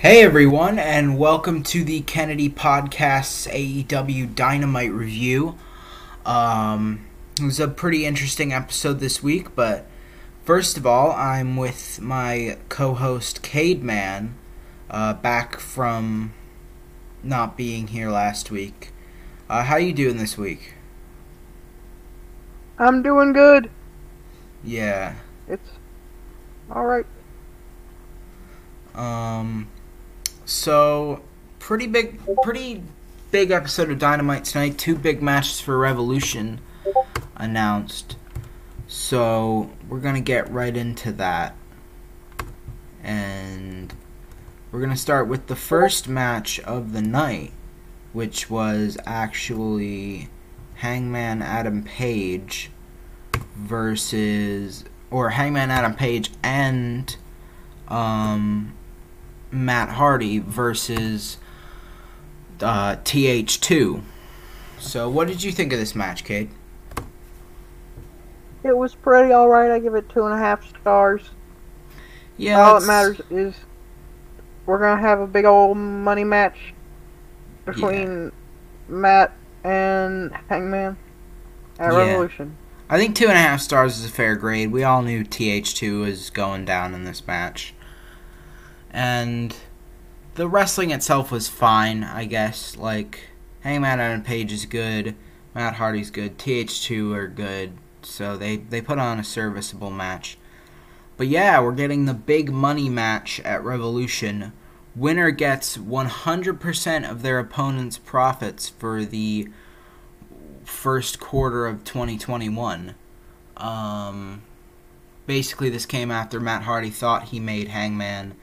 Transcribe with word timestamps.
Hey 0.00 0.22
everyone, 0.22 0.78
and 0.78 1.18
welcome 1.18 1.62
to 1.64 1.84
the 1.84 2.00
Kennedy 2.00 2.48
Podcast's 2.48 3.46
AEW 3.48 4.34
Dynamite 4.34 4.92
review. 4.92 5.58
Um, 6.24 7.04
it 7.38 7.44
was 7.44 7.60
a 7.60 7.68
pretty 7.68 8.06
interesting 8.06 8.50
episode 8.50 8.98
this 8.98 9.22
week, 9.22 9.54
but 9.54 9.86
first 10.42 10.78
of 10.78 10.86
all, 10.86 11.12
I'm 11.12 11.54
with 11.54 12.00
my 12.00 12.56
co-host 12.70 13.42
Cade 13.42 13.82
Man, 13.82 14.36
uh, 14.88 15.12
back 15.12 15.60
from 15.60 16.32
not 17.22 17.58
being 17.58 17.88
here 17.88 18.08
last 18.08 18.50
week. 18.50 18.92
Uh, 19.50 19.64
how 19.64 19.76
you 19.76 19.92
doing 19.92 20.16
this 20.16 20.38
week? 20.38 20.76
I'm 22.78 23.02
doing 23.02 23.34
good. 23.34 23.70
Yeah. 24.64 25.16
It's 25.46 25.72
all 26.70 26.86
right. 26.86 27.06
Um, 28.94 29.68
so 30.50 31.22
pretty 31.58 31.86
big, 31.86 32.20
pretty 32.42 32.82
big 33.30 33.52
episode 33.52 33.90
of 33.90 33.98
Dynamite 33.98 34.44
tonight. 34.44 34.76
Two 34.78 34.96
big 34.96 35.22
matches 35.22 35.60
for 35.60 35.78
Revolution 35.78 36.60
announced. 37.36 38.16
So 38.88 39.70
we're 39.88 40.00
gonna 40.00 40.20
get 40.20 40.50
right 40.50 40.76
into 40.76 41.12
that, 41.12 41.54
and 43.04 43.94
we're 44.72 44.80
gonna 44.80 44.96
start 44.96 45.28
with 45.28 45.46
the 45.46 45.54
first 45.54 46.08
match 46.08 46.58
of 46.60 46.92
the 46.92 47.02
night, 47.02 47.52
which 48.12 48.50
was 48.50 48.98
actually 49.06 50.28
Hangman 50.74 51.42
Adam 51.42 51.84
Page 51.84 52.70
versus 53.54 54.84
or 55.12 55.30
Hangman 55.30 55.70
Adam 55.70 55.94
Page 55.94 56.32
and 56.42 57.16
um, 57.86 58.72
Matt 59.50 59.90
Hardy 59.90 60.38
versus 60.38 61.38
uh, 62.60 62.96
TH2. 62.96 64.02
So, 64.78 65.08
what 65.10 65.28
did 65.28 65.42
you 65.42 65.52
think 65.52 65.72
of 65.72 65.78
this 65.78 65.94
match, 65.94 66.24
Cade? 66.24 66.50
It 68.62 68.76
was 68.76 68.94
pretty 68.94 69.32
all 69.32 69.48
right. 69.48 69.70
I 69.70 69.78
give 69.78 69.94
it 69.94 70.08
two 70.08 70.24
and 70.24 70.34
a 70.34 70.38
half 70.38 70.68
stars. 70.68 71.30
Yeah, 72.36 72.60
All 72.60 72.80
that 72.80 72.86
matters 72.86 73.20
is 73.30 73.54
we're 74.66 74.78
gonna 74.78 75.00
have 75.00 75.20
a 75.20 75.26
big 75.26 75.44
old 75.44 75.76
money 75.76 76.24
match 76.24 76.74
between 77.64 78.32
Matt 78.88 79.32
and 79.64 80.32
Hangman 80.48 80.96
at 81.78 81.92
Yeah. 81.92 81.98
Revolution. 81.98 82.56
I 82.88 82.98
think 82.98 83.14
two 83.14 83.28
and 83.28 83.36
a 83.36 83.40
half 83.40 83.60
stars 83.60 83.98
is 83.98 84.06
a 84.06 84.08
fair 84.12 84.36
grade. 84.36 84.72
We 84.72 84.82
all 84.82 85.02
knew 85.02 85.22
TH2 85.24 86.00
was 86.00 86.30
going 86.30 86.64
down 86.64 86.94
in 86.94 87.04
this 87.04 87.26
match. 87.26 87.74
And 88.90 89.56
the 90.34 90.48
wrestling 90.48 90.90
itself 90.90 91.30
was 91.30 91.48
fine, 91.48 92.04
I 92.04 92.24
guess. 92.24 92.76
Like, 92.76 93.28
Hangman 93.60 94.00
Adam 94.00 94.22
Page 94.22 94.52
is 94.52 94.66
good, 94.66 95.14
Matt 95.54 95.74
Hardy's 95.74 96.10
good, 96.10 96.38
TH2 96.38 97.14
are 97.14 97.28
good. 97.28 97.72
So 98.02 98.36
they, 98.36 98.56
they 98.56 98.80
put 98.80 98.98
on 98.98 99.18
a 99.18 99.24
serviceable 99.24 99.90
match. 99.90 100.38
But 101.16 101.26
yeah, 101.28 101.60
we're 101.60 101.72
getting 101.72 102.06
the 102.06 102.14
big 102.14 102.50
money 102.50 102.88
match 102.88 103.40
at 103.40 103.62
Revolution. 103.62 104.52
Winner 104.96 105.30
gets 105.30 105.76
100% 105.76 107.10
of 107.10 107.22
their 107.22 107.38
opponent's 107.38 107.98
profits 107.98 108.70
for 108.70 109.04
the 109.04 109.48
first 110.64 111.20
quarter 111.20 111.66
of 111.66 111.84
2021. 111.84 112.94
Um, 113.56 114.42
basically, 115.26 115.68
this 115.68 115.84
came 115.84 116.10
after 116.10 116.40
Matt 116.40 116.62
Hardy 116.62 116.90
thought 116.90 117.24
he 117.24 117.38
made 117.38 117.68
Hangman 117.68 118.34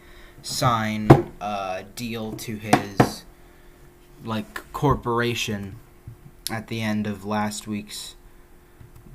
sign 0.47 1.09
a 1.41 1.83
deal 1.95 2.31
to 2.31 2.55
his 2.55 3.25
like 4.23 4.71
corporation 4.71 5.75
at 6.49 6.67
the 6.67 6.81
end 6.81 7.05
of 7.05 7.25
last 7.25 7.67
week's 7.67 8.15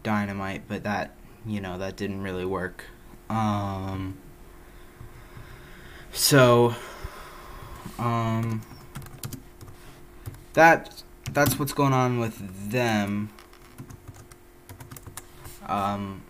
Dynamite, 0.03 0.65
but 0.69 0.82
that 0.82 1.15
you 1.47 1.60
know 1.60 1.78
that 1.78 1.97
didn't 1.97 2.22
really 2.22 2.44
work. 2.44 2.84
Um, 3.31 4.19
so, 6.12 6.75
um, 7.98 8.62
that 10.53 11.03
that's 11.31 11.59
what's 11.59 11.72
going 11.72 11.92
on 11.92 12.19
with 12.19 12.71
them. 12.71 13.31
Um, 15.66 16.22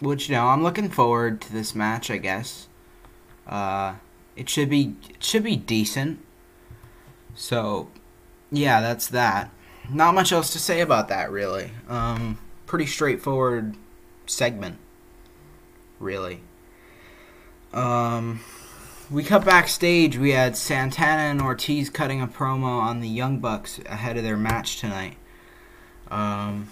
which 0.00 0.28
you 0.28 0.36
know, 0.36 0.46
I'm 0.46 0.62
looking 0.62 0.88
forward 0.88 1.40
to 1.42 1.52
this 1.52 1.74
match. 1.74 2.10
I 2.10 2.16
guess. 2.16 2.68
Uh, 3.46 3.94
it 4.36 4.48
should 4.48 4.68
be 4.68 4.96
it 5.10 5.22
should 5.22 5.44
be 5.44 5.56
decent. 5.56 6.20
So, 7.34 7.88
yeah, 8.50 8.80
that's 8.80 9.08
that. 9.08 9.50
Not 9.90 10.14
much 10.14 10.32
else 10.32 10.52
to 10.52 10.58
say 10.58 10.80
about 10.80 11.08
that, 11.08 11.30
really. 11.30 11.72
Um, 11.88 12.38
pretty 12.66 12.86
straightforward 12.86 13.76
segment, 14.26 14.78
really. 15.98 16.40
Um, 17.72 18.40
we 19.10 19.24
cut 19.24 19.44
backstage. 19.44 20.16
We 20.16 20.30
had 20.30 20.56
Santana 20.56 21.22
and 21.22 21.42
Ortiz 21.42 21.90
cutting 21.90 22.22
a 22.22 22.28
promo 22.28 22.80
on 22.80 23.00
the 23.00 23.08
Young 23.08 23.38
Bucks 23.38 23.80
ahead 23.86 24.16
of 24.16 24.22
their 24.22 24.36
match 24.36 24.78
tonight. 24.78 25.16
Um, 26.10 26.68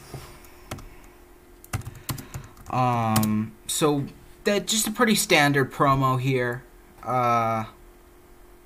um, 2.70 3.52
so 3.66 4.06
that 4.44 4.66
just 4.66 4.86
a 4.86 4.92
pretty 4.92 5.14
standard 5.14 5.72
promo 5.72 6.20
here. 6.20 6.62
Uh, 7.02 7.64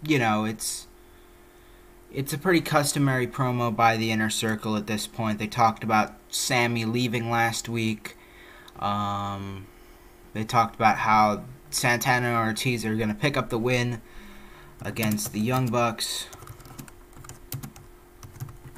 you 0.03 0.19
know, 0.19 0.45
it's 0.45 0.87
it's 2.13 2.33
a 2.33 2.39
pretty 2.39 2.61
customary 2.61 3.27
promo 3.27 3.75
by 3.75 3.97
the 3.97 4.11
inner 4.11 4.31
circle 4.31 4.77
at 4.77 4.87
this 4.87 5.07
point. 5.07 5.39
They 5.39 5.47
talked 5.47 5.85
about 5.85 6.15
Sammy 6.29 6.85
leaving 6.85 7.31
last 7.31 7.69
week. 7.69 8.17
Um, 8.79 9.67
they 10.33 10.45
talked 10.45 10.75
about 10.75 10.99
how 10.99 11.45
Santana 11.71 12.29
and 12.29 12.37
Ortiz 12.37 12.85
are 12.85 12.95
going 12.95 13.09
to 13.09 13.15
pick 13.15 13.37
up 13.37 13.51
the 13.51 13.59
win 13.59 14.01
against 14.83 15.33
the 15.33 15.41
Young 15.41 15.69
Bucks 15.69 16.27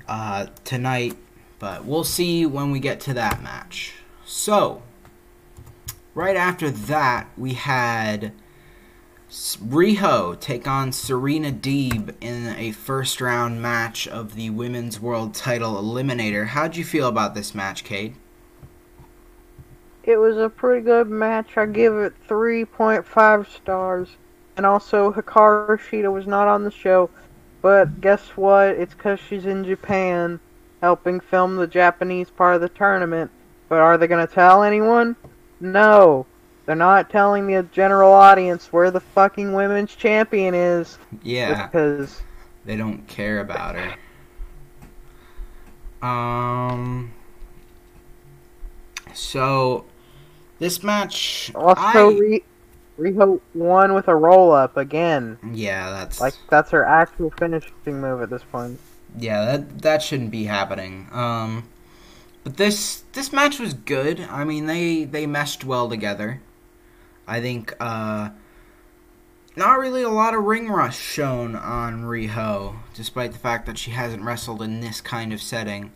uh, 0.09 0.47
tonight, 0.65 1.17
but 1.59 1.85
we'll 1.85 2.05
see 2.05 2.47
when 2.47 2.71
we 2.71 2.81
get 2.81 3.01
to 3.01 3.15
that 3.15 3.43
match. 3.43 3.95
So, 4.25 4.83
right 6.15 6.37
after 6.37 6.71
that, 6.71 7.29
we 7.37 7.55
had 7.55 8.33
Riho 9.31 10.41
take 10.41 10.67
on 10.67 10.91
Serena 10.91 11.53
Deeb 11.53 12.15
in 12.21 12.49
a 12.57 12.73
first 12.73 13.21
round 13.21 13.61
match 13.61 14.09
of 14.09 14.35
the 14.35 14.49
Women's 14.49 14.99
World 14.99 15.35
Title 15.35 15.75
Eliminator. 15.75 16.47
How'd 16.47 16.77
you 16.77 16.85
feel 16.85 17.09
about 17.09 17.35
this 17.35 17.55
match, 17.55 17.85
Cade? 17.85 18.15
It 20.03 20.17
was 20.17 20.39
a 20.39 20.49
pretty 20.49 20.83
good 20.83 21.11
match. 21.11 21.59
I 21.59 21.67
give 21.67 21.93
it 21.95 22.15
3.5 22.27 23.47
stars. 23.55 24.09
And 24.57 24.65
also, 24.65 25.13
Hikaru 25.13 25.79
Shida 25.79 26.11
was 26.11 26.27
not 26.27 26.49
on 26.49 26.65
the 26.65 26.71
show. 26.71 27.11
But 27.61 28.01
guess 28.01 28.31
what? 28.31 28.69
It's 28.71 28.95
because 28.95 29.21
she's 29.21 29.45
in 29.45 29.63
Japan 29.65 30.41
helping 30.81 31.21
film 31.21 31.57
the 31.57 31.67
Japanese 31.67 32.31
part 32.31 32.55
of 32.55 32.63
the 32.63 32.71
tournament. 32.71 33.31
But 33.69 33.81
are 33.81 33.99
they 33.99 34.07
going 34.07 34.27
to 34.27 34.33
tell 34.33 34.63
anyone? 34.63 35.17
No. 35.61 36.25
They're 36.69 36.77
not 36.77 37.09
telling 37.09 37.47
the 37.47 37.63
general 37.73 38.13
audience 38.13 38.71
where 38.75 38.91
the 38.91 39.01
fucking 39.01 39.55
women's 39.55 39.97
champion 39.97 40.53
is. 40.55 40.99
Yeah. 41.23 41.67
Because 41.67 42.21
They 42.67 42.77
don't 42.77 43.09
care 43.09 43.41
about 43.41 43.75
her. 43.75 43.95
Um. 46.07 47.11
So, 49.15 49.87
this 50.59 50.83
match. 50.83 51.51
also, 51.55 52.11
I- 52.11 52.19
Ri- 52.19 52.45
Riho 53.01 53.41
won 53.55 53.95
with 53.95 54.09
a 54.09 54.15
roll 54.15 54.53
up 54.53 54.77
again. 54.77 55.39
yeah, 55.55 55.89
that's 55.91 56.21
Like, 56.21 56.35
that's 56.51 56.71
her 56.73 56.85
actual 56.85 57.31
finishing 57.39 57.73
move 57.87 58.21
at 58.21 58.29
this 58.29 58.43
point. 58.43 58.79
yeah 59.19 59.43
that 59.47 59.81
that 59.81 60.03
shouldn't 60.03 60.31
be 60.31 60.45
happening. 60.45 61.09
Um, 61.13 61.65
but 62.45 62.59
this 62.59 63.05
this 63.15 63.33
match 63.33 63.59
was 63.59 63.73
good. 63.73 64.21
I 64.31 64.45
mean, 64.45 64.67
they 64.67 65.05
they 65.05 65.27
meshed 65.27 65.65
well 65.65 65.89
together. 65.89 66.43
I 67.29 67.43
think 67.43 67.75
uh, 67.79 68.31
not 69.55 69.79
really 69.79 70.03
a 70.03 70.09
lot 70.09 70.35
of 70.35 70.45
ring 70.45 70.69
rust 70.69 71.01
shown 71.01 71.55
on 71.55 72.05
Riho, 72.05 72.77
despite 72.95 73.33
the 73.33 73.39
fact 73.39 73.67
that 73.67 73.77
she 73.77 73.91
hasn't 73.91 74.23
wrestled 74.23 74.63
in 74.63 74.81
this 74.81 75.03
kind 75.03 75.33
of 75.33 75.43
setting 75.43 75.93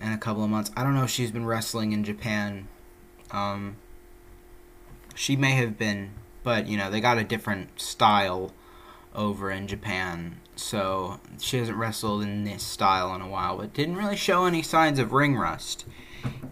in 0.00 0.12
a 0.12 0.18
couple 0.18 0.44
of 0.44 0.50
months. 0.50 0.70
I 0.76 0.82
don't 0.82 0.94
know 0.94 1.04
if 1.04 1.10
she's 1.10 1.30
been 1.30 1.46
wrestling 1.46 1.92
in 1.92 2.04
Japan. 2.04 2.68
Um, 3.30 3.76
she 5.14 5.34
may 5.34 5.52
have 5.52 5.78
been, 5.78 6.10
but 6.42 6.66
you 6.66 6.76
know 6.76 6.90
they 6.90 7.00
got 7.00 7.16
a 7.16 7.24
different 7.24 7.80
style 7.80 8.52
over 9.14 9.50
in 9.50 9.66
Japan, 9.66 10.40
so 10.56 11.20
she 11.40 11.56
hasn't 11.56 11.78
wrestled 11.78 12.22
in 12.22 12.44
this 12.44 12.62
style 12.62 13.14
in 13.14 13.22
a 13.22 13.28
while. 13.28 13.56
But 13.56 13.72
didn't 13.72 13.96
really 13.96 14.16
show 14.16 14.44
any 14.44 14.60
signs 14.60 14.98
of 14.98 15.12
ring 15.12 15.36
rust, 15.36 15.86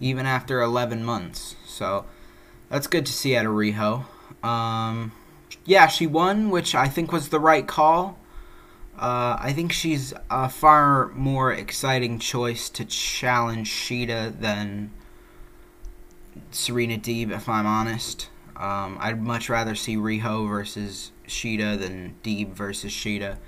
even 0.00 0.25
after 0.25 0.62
11 0.62 1.05
months. 1.05 1.56
So 1.67 2.06
that's 2.70 2.87
good 2.87 3.05
to 3.05 3.12
see 3.12 3.37
out 3.37 3.44
of 3.44 3.53
Riho. 3.53 4.06
Um, 4.44 5.12
yeah, 5.64 5.87
she 5.87 6.06
won, 6.06 6.50
which 6.50 6.75
I 6.75 6.88
think 6.88 7.11
was 7.11 7.31
the 7.31 7.41
right 7.41 7.67
call. 7.67 8.19
Uh, 8.99 9.37
I 9.41 9.52
think 9.55 9.73
she's 9.73 10.12
a 10.31 10.49
far 10.49 11.08
more 11.14 11.52
exciting 11.52 12.19
choice 12.19 12.69
to 12.70 12.85
challenge 12.85 13.70
Shida 13.70 14.38
than 14.38 14.91
Serena 16.50 16.99
Deeb, 16.99 17.31
if 17.32 17.49
I'm 17.49 17.67
honest. 17.67 18.29
Um, 18.56 18.99
I'd 19.00 19.20
much 19.20 19.49
rather 19.49 19.75
see 19.75 19.96
Riho 19.96 20.49
versus 20.49 21.11
Shida 21.26 21.79
than 21.79 22.14
Deeb 22.23 22.52
versus 22.52 22.93
Shida. 22.93 23.38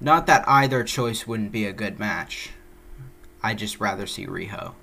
Not 0.00 0.26
that 0.26 0.46
either 0.46 0.84
choice 0.84 1.26
wouldn't 1.26 1.50
be 1.50 1.64
a 1.64 1.72
good 1.72 1.98
match. 1.98 2.50
I'd 3.42 3.58
just 3.58 3.80
rather 3.80 4.06
see 4.06 4.26
Riho. 4.26 4.74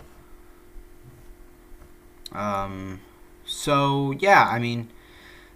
Um, 2.32 3.00
so, 3.46 4.14
yeah, 4.20 4.50
I 4.52 4.60
mean, 4.60 4.90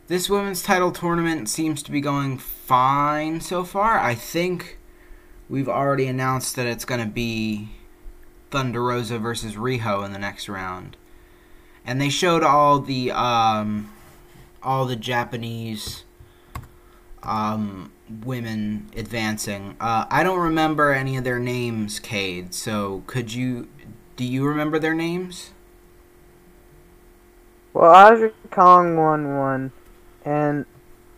this 0.08 0.30
women's 0.30 0.64
title 0.64 0.92
tournament 0.92 1.50
seems 1.50 1.84
to 1.84 1.92
be 1.92 2.02
going 2.02 2.38
fine 2.38 3.42
so 3.42 3.64
far. 3.64 4.00
I 4.00 4.16
think 4.16 4.78
we've 5.50 5.70
already 5.70 6.08
announced 6.08 6.56
that 6.56 6.66
it's 6.66 6.86
going 6.86 7.02
to 7.02 7.08
be 7.08 7.70
Thunder 8.50 8.84
Rosa 8.84 9.20
versus 9.20 9.56
Riho 9.56 10.06
in 10.06 10.14
the 10.14 10.20
next 10.20 10.48
round. 10.48 10.98
And 11.86 12.02
they 12.02 12.10
showed 12.10 12.44
all 12.44 12.80
the 12.80 13.12
um, 13.12 13.94
all 14.62 14.86
the 14.86 14.96
Japanese 14.96 16.04
um, 17.24 17.92
women 18.24 18.90
advancing. 18.96 19.76
Uh, 19.80 20.06
I 20.10 20.24
don't 20.24 20.40
remember 20.40 20.92
any 20.92 21.18
of 21.18 21.24
their 21.24 21.40
names, 21.40 22.00
Cade. 22.00 22.54
So 22.54 23.04
could 23.08 23.34
you? 23.34 23.70
Do 24.16 24.26
you 24.26 24.46
remember 24.46 24.80
their 24.80 24.96
names? 24.96 25.52
Well, 27.74 27.92
Aja 27.92 28.32
Kong 28.50 28.98
won 28.98 29.38
one, 29.38 29.72
and 30.28 30.66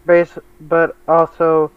base, 0.06 0.38
but 0.62 0.96
also 1.08 1.72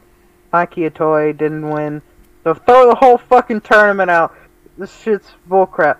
Maki 0.52 0.90
Itoh 0.90 1.36
didn't 1.36 1.68
win. 1.70 2.02
So 2.44 2.52
throw 2.54 2.88
the 2.88 2.94
whole 2.94 3.16
fucking 3.16 3.62
tournament 3.62 4.10
out. 4.10 4.34
This 4.76 4.94
shit's 5.00 5.30
bullcrap. 5.48 5.98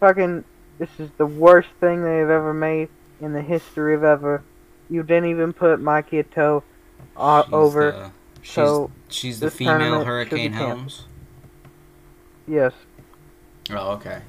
Fucking, 0.00 0.44
this 0.78 0.90
is 0.98 1.10
the 1.16 1.26
worst 1.26 1.68
thing 1.80 2.02
they've 2.02 2.28
ever 2.28 2.52
made 2.52 2.88
in 3.20 3.32
the 3.32 3.40
history 3.42 3.94
of 3.94 4.04
ever. 4.04 4.42
You 4.90 5.02
didn't 5.02 5.30
even 5.30 5.52
put 5.52 5.80
Maki 5.80 6.24
Itoh 6.24 6.62
uh, 7.16 7.44
over. 7.50 7.90
the- 7.92 8.10
she's, 8.42 8.54
so 8.54 8.90
she's 9.08 9.40
the 9.40 9.50
female 9.50 10.04
Hurricane. 10.04 10.52
Helms. 10.52 11.04
Yes. 12.46 12.72
Oh, 13.70 13.92
okay. 13.92 14.22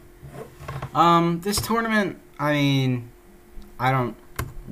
Um, 0.93 1.41
this 1.41 1.61
tournament, 1.61 2.19
I 2.39 2.53
mean, 2.53 3.09
I 3.79 3.91
don't 3.91 4.15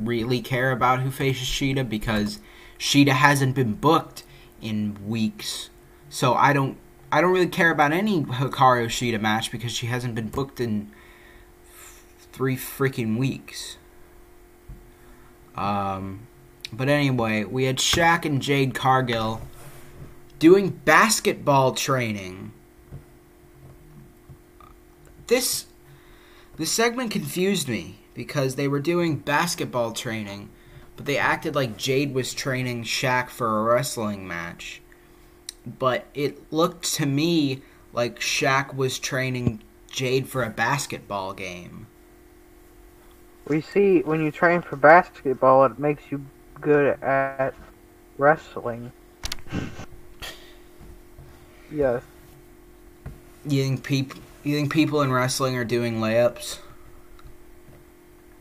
really 0.04 0.42
care 0.42 0.72
about 0.72 1.02
who 1.02 1.12
faces 1.12 1.48
Shida 1.48 1.88
because 1.88 2.40
Shida 2.80 3.10
hasn't 3.10 3.56
been 3.56 3.74
booked 3.74 4.24
in 4.62 4.98
weeks. 5.06 5.70
So 6.10 6.34
I 6.34 6.54
don't 6.54 6.78
I 7.12 7.22
don't 7.22 7.32
really 7.32 7.48
care 7.48 7.72
about 7.72 7.94
any 7.94 8.24
Hikaru 8.24 8.88
Shida 8.88 9.20
match 9.20 9.52
because 9.52 9.72
she 9.72 9.88
hasn't 9.88 10.16
been 10.16 10.28
booked 10.28 10.60
in 10.60 10.92
f- 11.70 12.04
three 12.32 12.58
freaking 12.58 13.18
weeks. 13.18 13.78
Um, 15.56 16.28
but 16.72 16.90
anyway, 16.90 17.44
we 17.46 17.64
had 17.64 17.78
Shaq 17.78 18.26
and 18.26 18.42
Jade 18.42 18.76
Cargill 18.76 19.42
doing 20.38 20.70
basketball 20.70 21.74
training. 21.74 22.52
This 25.28 25.66
this 26.58 26.72
segment 26.72 27.12
confused 27.12 27.68
me 27.68 28.00
because 28.18 28.56
they 28.56 28.68
were 28.68 28.80
doing 28.80 29.16
basketball 29.16 29.94
training, 29.94 30.50
but 30.98 31.06
they 31.06 31.20
acted 31.20 31.54
like 31.56 31.78
Jade 31.78 32.14
was 32.14 32.34
training 32.34 32.84
Shaq 32.84 33.30
for 33.30 33.60
a 33.60 33.64
wrestling 33.64 34.28
match. 34.28 34.82
But 35.80 36.06
it 36.16 36.52
looked 36.52 36.94
to 36.96 37.06
me 37.06 37.62
like 37.94 38.20
Shaq 38.20 38.76
was 38.76 38.98
training 38.98 39.62
Jade 39.90 40.28
for 40.28 40.44
a 40.44 40.50
basketball 40.50 41.34
game. 41.34 41.86
We 43.48 43.62
see 43.62 44.02
when 44.02 44.22
you 44.22 44.32
train 44.32 44.64
for 44.64 44.76
basketball, 44.76 45.66
it 45.66 45.78
makes 45.78 46.04
you 46.10 46.26
good 46.60 47.02
at 47.04 47.54
wrestling. 48.18 48.92
Yes. 51.72 52.02
You 53.46 53.64
think 53.64 53.84
people 53.84 54.20
you 54.44 54.56
think 54.56 54.72
people 54.74 55.02
in 55.02 55.12
wrestling 55.12 55.56
are 55.56 55.66
doing 55.66 56.00
layups? 56.00 56.60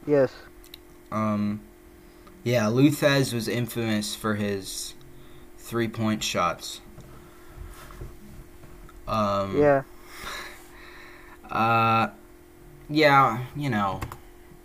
Yes. 0.07 0.33
Um, 1.11 1.61
yeah, 2.45 2.65
Luthez 2.65 3.33
was 3.33 3.49
infamous 3.49 4.15
for 4.15 4.35
his 4.37 4.95
three 5.59 5.89
point 5.89 6.23
shots. 6.23 6.81
Um, 9.09 9.59
Yeah. 9.59 9.83
Uh, 11.49 12.09
yeah, 12.91 13.45
you 13.55 13.71
know, 13.71 14.01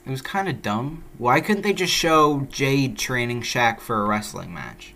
it 0.04 0.10
was 0.10 0.24
kind 0.24 0.50
of 0.50 0.64
dumb. 0.64 1.04
Why 1.20 1.40
couldn't 1.40 1.62
they 1.62 1.74
just 1.74 1.94
show 1.94 2.48
Jade 2.50 2.98
training 2.98 3.44
Shaq 3.44 3.80
for 3.80 4.04
a 4.04 4.08
wrestling 4.08 4.52
match? 4.52 4.96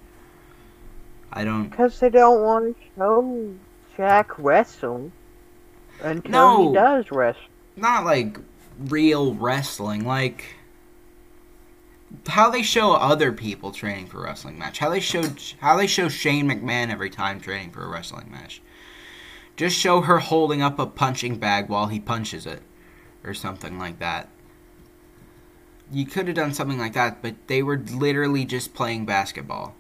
I 1.32 1.44
don't. 1.44 1.70
Because 1.70 2.00
they 2.00 2.10
don't 2.10 2.42
want 2.42 2.76
to 2.76 2.84
show 2.98 3.54
Shaq 3.96 4.26
wrestle 4.40 5.12
until 6.02 6.32
No. 6.32 6.70
he 6.70 6.74
does 6.74 7.12
wrestle. 7.12 7.42
Not 7.76 8.04
like 8.04 8.40
real 8.80 9.34
wrestling, 9.34 10.06
like 10.06 10.56
how 12.28 12.50
they 12.50 12.62
show 12.62 12.94
other 12.94 13.32
people 13.32 13.72
training 13.72 14.08
for 14.08 14.20
a 14.20 14.24
wrestling 14.24 14.58
match. 14.58 14.80
How 14.80 14.90
they 14.90 15.00
show 15.00 15.24
how 15.60 15.76
they 15.78 15.88
show 15.88 16.10
Shane 16.10 16.48
McMahon 16.50 16.90
every 16.92 17.10
time 17.10 17.40
training 17.40 17.72
for 17.72 17.84
a 17.84 17.88
wrestling 17.90 18.32
match. 18.32 18.62
Just 19.58 19.78
show 19.78 20.02
her 20.02 20.20
holding 20.20 20.62
up 20.62 20.80
a 20.80 20.86
punching 20.86 21.38
bag 21.38 21.70
while 21.70 21.88
he 21.88 22.00
punches 22.00 22.46
it, 22.46 22.62
or 23.24 23.34
something 23.34 23.80
like 23.80 24.00
that. 24.00 24.30
You 25.92 26.06
could 26.06 26.28
have 26.28 26.36
done 26.36 26.54
something 26.54 26.80
like 26.80 26.94
that, 26.94 27.22
but 27.22 27.36
they 27.48 27.62
were 27.64 27.78
literally 27.78 28.44
just 28.44 28.74
playing 28.74 29.06
basketball. 29.06 29.76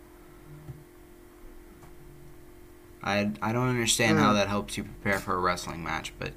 I 3.03 3.31
I 3.41 3.51
don't 3.53 3.67
understand 3.69 4.17
how 4.19 4.29
Hmm. 4.29 4.35
that 4.35 4.47
helps 4.47 4.77
you 4.77 4.83
prepare 4.83 5.19
for 5.19 5.35
a 5.35 5.39
wrestling 5.39 5.83
match, 5.83 6.13
but 6.17 6.33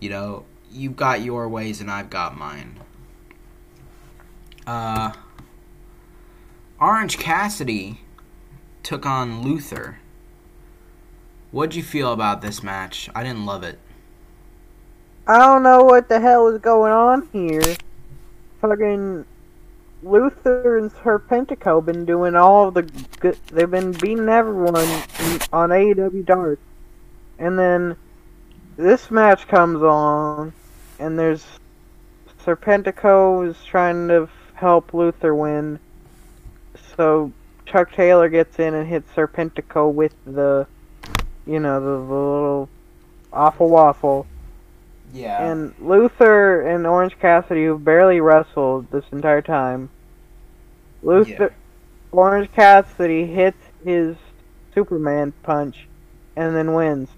you 0.00 0.08
know, 0.10 0.44
you've 0.70 0.96
got 0.96 1.22
your 1.22 1.48
ways 1.48 1.80
and 1.80 1.90
I've 1.90 2.10
got 2.10 2.36
mine. 2.36 2.78
Uh, 4.66 5.12
Orange 6.80 7.18
Cassidy 7.18 8.00
took 8.82 9.06
on 9.06 9.42
Luther. 9.42 9.98
What'd 11.50 11.74
you 11.74 11.82
feel 11.82 12.12
about 12.12 12.42
this 12.42 12.62
match? 12.62 13.08
I 13.14 13.22
didn't 13.22 13.46
love 13.46 13.62
it. 13.62 13.78
I 15.26 15.38
don't 15.38 15.62
know 15.62 15.84
what 15.84 16.08
the 16.08 16.20
hell 16.20 16.48
is 16.48 16.60
going 16.60 16.92
on 16.92 17.28
here. 17.32 17.76
Fucking 18.60 19.24
Luther 20.02 20.78
and 20.78 20.90
Serpentico 20.90 21.84
been 21.84 22.04
doing 22.04 22.34
all 22.34 22.70
the 22.70 22.82
good. 23.20 23.38
They've 23.50 23.70
been 23.70 23.92
beating 23.92 24.28
everyone 24.28 24.86
on 25.52 25.70
AEW 25.70 26.24
Dark, 26.24 26.60
and 27.38 27.58
then 27.58 27.96
this 28.78 29.10
match 29.10 29.48
comes 29.48 29.82
on, 29.82 30.54
and 30.98 31.18
there's 31.18 31.44
Serpentico 32.46 33.46
is 33.46 33.56
trying 33.64 34.08
to 34.08 34.28
help 34.54 34.94
Luther 34.94 35.34
win. 35.34 35.80
So 36.96 37.32
Chuck 37.66 37.92
Taylor 37.92 38.28
gets 38.28 38.58
in 38.58 38.74
and 38.74 38.88
hits 38.88 39.10
Serpentico 39.12 39.92
with 39.92 40.14
the, 40.24 40.66
you 41.44 41.58
know, 41.58 41.80
the, 41.80 42.06
the 42.06 42.14
little 42.14 42.68
awful 43.32 43.68
waffle. 43.68 44.26
Yeah. 45.12 45.50
And 45.50 45.74
Luther 45.80 46.62
and 46.62 46.86
Orange 46.86 47.18
Cassidy, 47.18 47.66
who 47.66 47.78
barely 47.78 48.20
wrestled 48.20 48.90
this 48.92 49.04
entire 49.10 49.42
time, 49.42 49.90
Luther, 51.02 51.52
Orange 52.12 52.50
Cassidy 52.52 53.26
hits 53.26 53.58
his 53.84 54.16
Superman 54.72 55.32
punch 55.42 55.88
and 56.36 56.54
then 56.54 56.74
wins. 56.74 57.08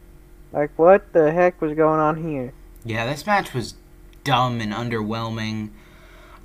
Like, 0.52 0.70
what 0.76 1.12
the 1.12 1.32
heck 1.32 1.60
was 1.60 1.74
going 1.74 2.00
on 2.00 2.22
here? 2.22 2.52
Yeah, 2.84 3.06
this 3.06 3.26
match 3.26 3.54
was 3.54 3.74
dumb 4.24 4.60
and 4.60 4.72
underwhelming. 4.72 5.70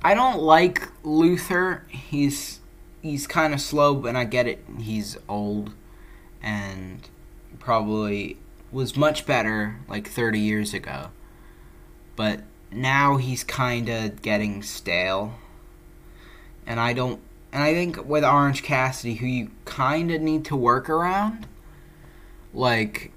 I 0.02 0.14
don't 0.14 0.40
like 0.40 0.88
Luther. 1.02 1.84
He's 1.88 2.60
he's 3.02 3.26
kind 3.26 3.54
of 3.54 3.60
slow, 3.60 4.06
and 4.06 4.16
I 4.16 4.24
get 4.24 4.46
it. 4.46 4.64
He's 4.78 5.16
old 5.28 5.72
and 6.42 7.08
probably 7.58 8.36
was 8.70 8.96
much 8.96 9.26
better 9.26 9.76
like 9.88 10.08
30 10.08 10.38
years 10.38 10.72
ago. 10.72 11.08
But 12.14 12.42
now 12.70 13.16
he's 13.16 13.42
kind 13.42 13.88
of 13.88 14.22
getting 14.22 14.62
stale. 14.62 15.34
And 16.66 16.78
I 16.78 16.92
don't 16.92 17.20
and 17.52 17.62
I 17.62 17.72
think 17.74 18.06
with 18.06 18.24
Orange 18.24 18.62
Cassidy 18.62 19.14
who 19.14 19.26
you 19.26 19.50
kind 19.64 20.10
of 20.10 20.20
need 20.20 20.44
to 20.46 20.56
work 20.56 20.88
around 20.88 21.46
like 22.52 23.12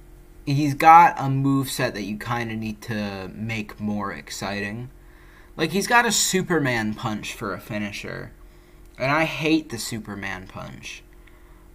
he's 0.55 0.73
got 0.73 1.15
a 1.19 1.29
move 1.29 1.69
set 1.69 1.93
that 1.93 2.03
you 2.03 2.17
kind 2.17 2.51
of 2.51 2.57
need 2.57 2.81
to 2.83 3.29
make 3.33 3.79
more 3.79 4.11
exciting. 4.11 4.89
Like 5.55 5.71
he's 5.71 5.87
got 5.87 6.05
a 6.05 6.11
Superman 6.11 6.93
punch 6.93 7.33
for 7.33 7.53
a 7.53 7.59
finisher, 7.59 8.31
and 8.97 9.11
I 9.11 9.25
hate 9.25 9.69
the 9.69 9.77
Superman 9.77 10.47
punch. 10.47 11.03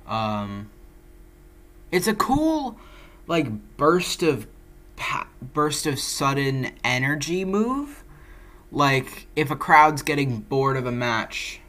Um, 0.07 0.71
it's 1.93 2.07
a 2.07 2.14
cool, 2.14 2.78
like 3.26 3.76
burst 3.76 4.23
of 4.23 4.47
pa- 4.97 5.28
burst 5.40 5.87
of 5.87 5.99
sudden 5.99 6.73
energy 6.83 7.45
move. 7.45 8.02
Like 8.73 9.26
if 9.37 9.50
a 9.50 9.57
crowd's 9.57 10.02
getting 10.02 10.40
bored 10.40 10.76
of 10.76 10.87
a 10.87 10.93
match, 10.93 11.61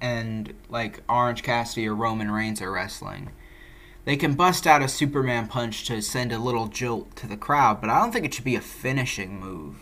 and 0.00 0.54
like 0.68 1.02
Orange 1.08 1.42
Cassidy 1.42 1.88
or 1.88 1.94
Roman 1.94 2.30
Reigns 2.30 2.62
are 2.62 2.70
wrestling, 2.70 3.32
they 4.04 4.16
can 4.16 4.34
bust 4.34 4.66
out 4.66 4.82
a 4.82 4.88
Superman 4.88 5.48
punch 5.48 5.84
to 5.86 6.02
send 6.02 6.32
a 6.32 6.38
little 6.38 6.68
jolt 6.68 7.16
to 7.16 7.26
the 7.26 7.36
crowd. 7.36 7.80
But 7.80 7.90
I 7.90 8.00
don't 8.00 8.12
think 8.12 8.24
it 8.24 8.34
should 8.34 8.44
be 8.44 8.56
a 8.56 8.60
finishing 8.60 9.40
move. 9.40 9.76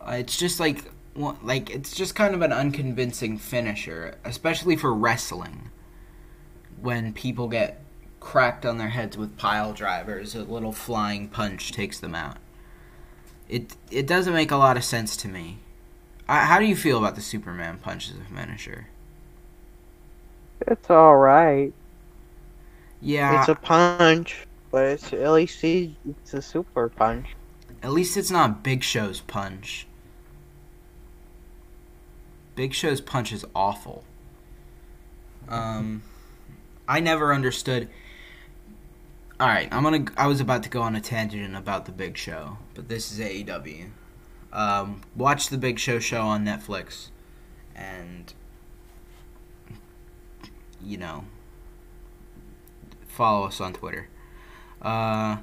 Uh, 0.00 0.12
it's 0.12 0.36
just 0.36 0.60
like 0.60 0.84
like 1.14 1.70
it's 1.70 1.94
just 1.94 2.14
kind 2.14 2.34
of 2.34 2.42
an 2.42 2.52
unconvincing 2.52 3.38
finisher, 3.38 4.16
especially 4.24 4.76
for 4.76 4.92
wrestling. 4.92 5.70
When 6.80 7.12
people 7.12 7.48
get 7.48 7.80
cracked 8.18 8.66
on 8.66 8.78
their 8.78 8.88
heads 8.88 9.16
with 9.16 9.36
pile 9.36 9.72
drivers, 9.72 10.34
a 10.34 10.42
little 10.42 10.72
flying 10.72 11.28
punch 11.28 11.72
takes 11.72 12.00
them 12.00 12.14
out. 12.14 12.38
It 13.48 13.76
it 13.90 14.06
doesn't 14.06 14.34
make 14.34 14.50
a 14.50 14.56
lot 14.56 14.76
of 14.76 14.84
sense 14.84 15.16
to 15.18 15.28
me. 15.28 15.58
I, 16.28 16.44
how 16.46 16.58
do 16.58 16.66
you 16.66 16.76
feel 16.76 16.98
about 16.98 17.14
the 17.14 17.20
Superman 17.20 17.78
punch 17.78 18.10
as 18.10 18.16
a 18.16 18.34
finisher? 18.34 18.88
It's 20.66 20.90
all 20.90 21.16
right. 21.16 21.72
Yeah, 23.00 23.40
It's 23.40 23.48
a 23.48 23.54
punch, 23.54 24.46
but 24.70 24.84
it's 24.84 25.12
at 25.12 25.32
least 25.32 25.62
it's 25.64 26.34
a 26.34 26.40
super 26.42 26.88
punch. 26.88 27.26
at 27.82 27.90
least 27.90 28.16
it's 28.16 28.30
not 28.30 28.62
Big 28.62 28.82
Show's 28.84 29.20
punch. 29.20 29.86
Big 32.54 32.74
Show's 32.74 33.00
punch 33.00 33.32
is 33.32 33.44
awful. 33.54 34.04
Um, 35.48 36.02
I 36.86 37.00
never 37.00 37.34
understood. 37.34 37.88
All 39.40 39.48
right, 39.48 39.68
I'm 39.72 39.82
gonna. 39.82 40.04
I 40.16 40.26
was 40.28 40.40
about 40.40 40.62
to 40.64 40.68
go 40.68 40.82
on 40.82 40.94
a 40.94 41.00
tangent 41.00 41.56
about 41.56 41.86
the 41.86 41.92
Big 41.92 42.16
Show, 42.16 42.58
but 42.74 42.88
this 42.88 43.10
is 43.10 43.18
AEW. 43.18 43.90
Um, 44.52 45.00
watch 45.16 45.48
the 45.48 45.58
Big 45.58 45.78
Show 45.78 45.98
show 45.98 46.20
on 46.22 46.44
Netflix, 46.44 47.08
and 47.74 48.32
you 50.84 50.96
know, 50.96 51.24
follow 53.08 53.46
us 53.46 53.60
on 53.60 53.72
Twitter. 53.72 54.08
Uh, 54.80 55.38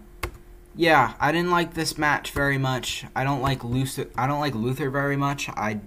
yeah, 0.75 1.13
I 1.19 1.31
didn't 1.31 1.51
like 1.51 1.73
this 1.73 1.97
match 1.97 2.31
very 2.31 2.57
much. 2.57 3.05
I 3.15 3.23
don't 3.23 3.41
like 3.41 3.63
Luther. 3.63 4.07
I 4.17 4.27
don't 4.27 4.39
like 4.39 4.55
Luther 4.55 4.89
very 4.89 5.15
much. 5.15 5.49
I 5.49 5.79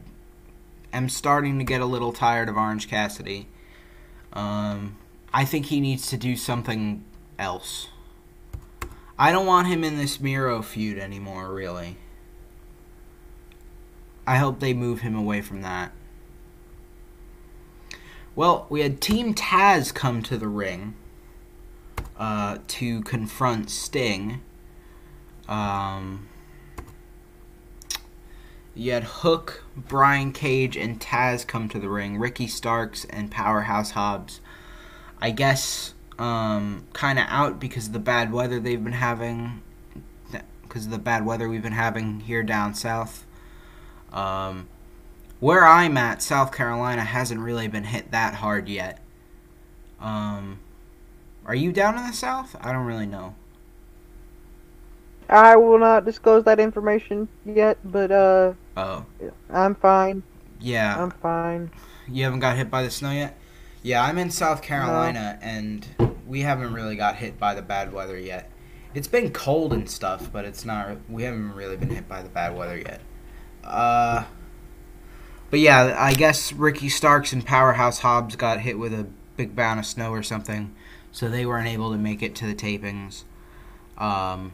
am 0.93 1.09
starting 1.09 1.59
to 1.59 1.65
get 1.65 1.81
a 1.81 1.87
little 1.87 2.13
tired 2.13 2.49
of 2.49 2.57
Orange 2.57 2.89
Cassidy. 2.89 3.49
Um, 4.33 4.97
I 5.33 5.45
think 5.45 5.67
he 5.67 5.81
needs 5.81 6.09
to 6.09 6.17
do 6.17 6.37
something 6.37 7.05
else. 7.39 7.89
I 9.19 9.33
don't 9.33 9.47
want 9.47 9.69
him 9.69 9.85
in 9.85 9.97
this 9.97 10.21
Miro 10.21 10.63
feud 10.63 10.99
anymore, 10.99 11.53
really. 11.53 11.97
I 14.27 14.37
hope 14.37 14.61
they 14.61 14.73
move 14.73 15.01
him 15.01 15.15
away 15.15 15.41
from 15.41 15.63
that. 15.63 15.93
Well, 18.35 18.67
we 18.71 18.81
had 18.81 19.03
Team 19.03 19.35
Taz 19.35 19.93
come 19.93 20.23
to 20.23 20.39
the 20.39 20.49
ring 20.49 20.95
uh, 22.19 22.59
to 22.67 23.03
confront 23.03 23.69
Sting. 23.69 24.41
Um, 25.49 26.29
you 28.75 28.93
had 28.93 29.05
Hook, 29.05 29.65
Brian 29.77 30.33
Cage, 30.33 30.79
and 30.79 30.99
Taz 30.99 31.47
come 31.47 31.69
to 31.69 31.79
the 31.79 31.91
ring. 31.91 32.19
Ricky 32.19 32.47
Starks 32.47 33.05
and 33.11 33.31
Powerhouse 33.31 33.91
Hobbs. 33.91 34.41
I 35.21 35.31
guess 35.31 35.93
um, 36.19 36.87
kind 36.95 37.19
of 37.19 37.27
out 37.29 37.61
because 37.61 37.89
of 37.89 37.93
the 37.93 37.99
bad 37.99 38.33
weather 38.33 38.59
they've 38.59 38.83
been 38.83 38.95
having. 38.95 39.61
Because 40.62 40.87
of 40.87 40.91
the 40.91 40.99
bad 40.99 41.27
weather 41.27 41.51
we've 41.51 41.62
been 41.62 41.73
having 41.73 42.21
here 42.21 42.43
down 42.43 42.73
south. 42.73 43.27
Um, 44.11 44.69
where 45.43 45.65
I'm 45.67 45.97
at, 45.97 46.23
South 46.23 46.53
Carolina 46.53 47.03
hasn't 47.03 47.41
really 47.41 47.67
been 47.67 47.83
hit 47.83 48.13
that 48.13 48.35
hard 48.35 48.69
yet. 48.69 49.01
Um, 50.01 50.61
are 51.45 51.55
you 51.57 51.73
down 51.73 51.99
in 51.99 52.07
the 52.07 52.13
south? 52.13 52.55
I 52.61 52.73
don't 52.73 52.87
really 52.87 53.07
know. 53.07 53.35
I 55.29 55.57
will 55.57 55.79
not 55.81 56.05
disclose 56.05 56.45
that 56.45 56.61
information 56.61 57.29
yet, 57.45 57.79
but 57.85 58.13
uh, 58.13 58.53
Oh, 58.77 59.07
I'm 59.51 59.75
fine. 59.75 60.23
yeah. 60.61 61.03
I'm 61.03 61.11
fine. 61.11 61.71
You 62.09 62.25
haven't 62.25 62.41
got 62.41 62.57
hit 62.57 62.71
by 62.71 62.83
the 62.83 62.91
snow 62.91 63.11
yet? 63.11 63.39
Yeah, 63.83 64.05
I'm 64.05 64.19
in 64.19 64.31
South 64.31 64.63
Carolina 64.63 65.39
and 65.43 65.87
we 66.27 66.41
haven't 66.43 66.73
really 66.73 66.97
got 66.97 67.17
hit 67.17 67.39
by 67.39 67.55
the 67.55 67.63
bad 67.63 67.93
weather 67.93 68.19
yet. 68.19 68.51
It's 68.95 69.09
been 69.09 69.33
cold 69.33 69.73
and 69.73 69.89
stuff, 69.91 70.31
but 70.33 70.45
it's 70.45 70.65
not 70.65 70.99
we 71.09 71.23
haven't 71.25 71.55
really 71.55 71.77
been 71.77 71.91
hit 71.91 72.09
by 72.09 72.23
the 72.23 72.29
bad 72.29 72.57
weather 72.57 72.79
yet. 72.79 73.01
Uh 73.65 74.25
But 75.53 75.61
yeah, 75.61 75.95
I 75.99 76.15
guess 76.15 76.51
Ricky 76.51 76.89
Starks 76.89 77.35
and 77.35 77.45
Powerhouse 77.45 77.99
Hobbs 77.99 78.37
got 78.37 78.61
hit 78.61 78.79
with 78.79 78.95
a 78.95 79.07
big 79.37 79.55
bound 79.55 79.79
of 79.79 79.85
snow 79.85 80.11
or 80.11 80.23
something, 80.23 80.75
so 81.13 81.29
they 81.29 81.45
weren't 81.45 81.69
able 81.69 81.93
to 81.93 81.99
make 81.99 82.23
it 82.23 82.35
to 82.37 82.47
the 82.47 82.55
tapings. 82.55 83.25
Um 83.99 84.53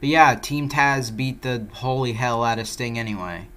but 0.00 0.10
yeah, 0.10 0.34
Team 0.34 0.68
Taz 0.68 1.16
beat 1.16 1.40
the 1.40 1.66
holy 1.72 2.12
hell 2.12 2.44
out 2.44 2.58
of 2.58 2.68
Sting 2.68 2.98
anyway. 2.98 3.48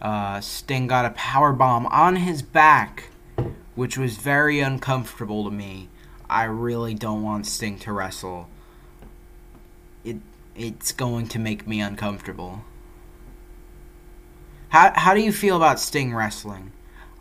Uh, 0.00 0.40
Sting 0.40 0.88
got 0.88 1.04
a 1.04 1.10
power 1.10 1.52
bomb 1.52 1.86
on 1.86 2.16
his 2.16 2.42
back, 2.42 3.10
which 3.76 3.96
was 3.96 4.16
very 4.16 4.58
uncomfortable 4.58 5.44
to 5.44 5.52
me. 5.52 5.88
I 6.28 6.44
really 6.44 6.94
don't 6.94 7.22
want 7.22 7.46
Sting 7.46 7.78
to 7.78 7.92
wrestle. 7.92 8.48
It 10.04 10.16
it's 10.56 10.90
going 10.90 11.28
to 11.28 11.38
make 11.38 11.66
me 11.66 11.80
uncomfortable. 11.80 12.64
How 14.72 14.90
how 14.94 15.12
do 15.12 15.20
you 15.20 15.32
feel 15.32 15.56
about 15.58 15.78
Sting 15.78 16.14
wrestling? 16.14 16.72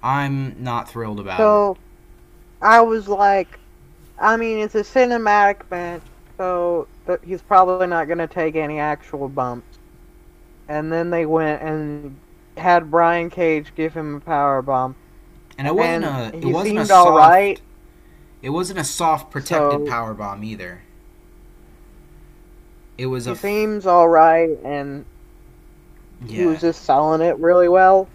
I'm 0.01 0.55
not 0.63 0.89
thrilled 0.89 1.19
about 1.19 1.33
it. 1.33 1.43
So, 1.43 1.77
I 2.61 2.79
was 2.79 3.09
like, 3.09 3.59
I 4.17 4.37
mean, 4.37 4.57
it's 4.59 4.73
a 4.73 4.83
cinematic 4.83 5.69
match, 5.69 6.01
so 6.37 6.87
he's 7.25 7.41
probably 7.41 7.87
not 7.87 8.07
going 8.07 8.19
to 8.19 8.27
take 8.27 8.55
any 8.55 8.79
actual 8.79 9.27
bumps. 9.27 9.77
And 10.69 10.89
then 10.89 11.09
they 11.09 11.25
went 11.25 11.61
and 11.61 12.17
had 12.55 12.89
Brian 12.89 13.29
Cage 13.29 13.73
give 13.75 13.93
him 13.93 14.15
a 14.15 14.19
power 14.21 14.61
bomb. 14.61 14.95
And 15.57 15.67
it 15.67 15.75
wasn't 15.75 16.05
and 16.05 16.33
a 16.33 16.47
it 16.47 16.51
wasn't 16.53 16.79
a 16.79 16.85
soft 16.85 17.09
alright. 17.09 17.61
it 18.41 18.49
wasn't 18.49 18.79
a 18.79 18.85
soft 18.85 19.29
protected 19.29 19.85
So- 19.85 19.91
power 19.91 20.13
bomb 20.13 20.41
either. 20.45 20.83
It 22.97 23.07
was 23.07 23.25
He 23.25 23.31
a 23.33 23.35
seems 23.35 23.85
all 23.85 24.07
right, 24.07 24.57
and 24.63 25.03
he 26.27 26.43
yeah. 26.43 26.45
was 26.45 26.61
just 26.61 26.83
selling 26.83 27.21
it 27.21 27.37
really 27.39 27.69
well. 27.69 28.11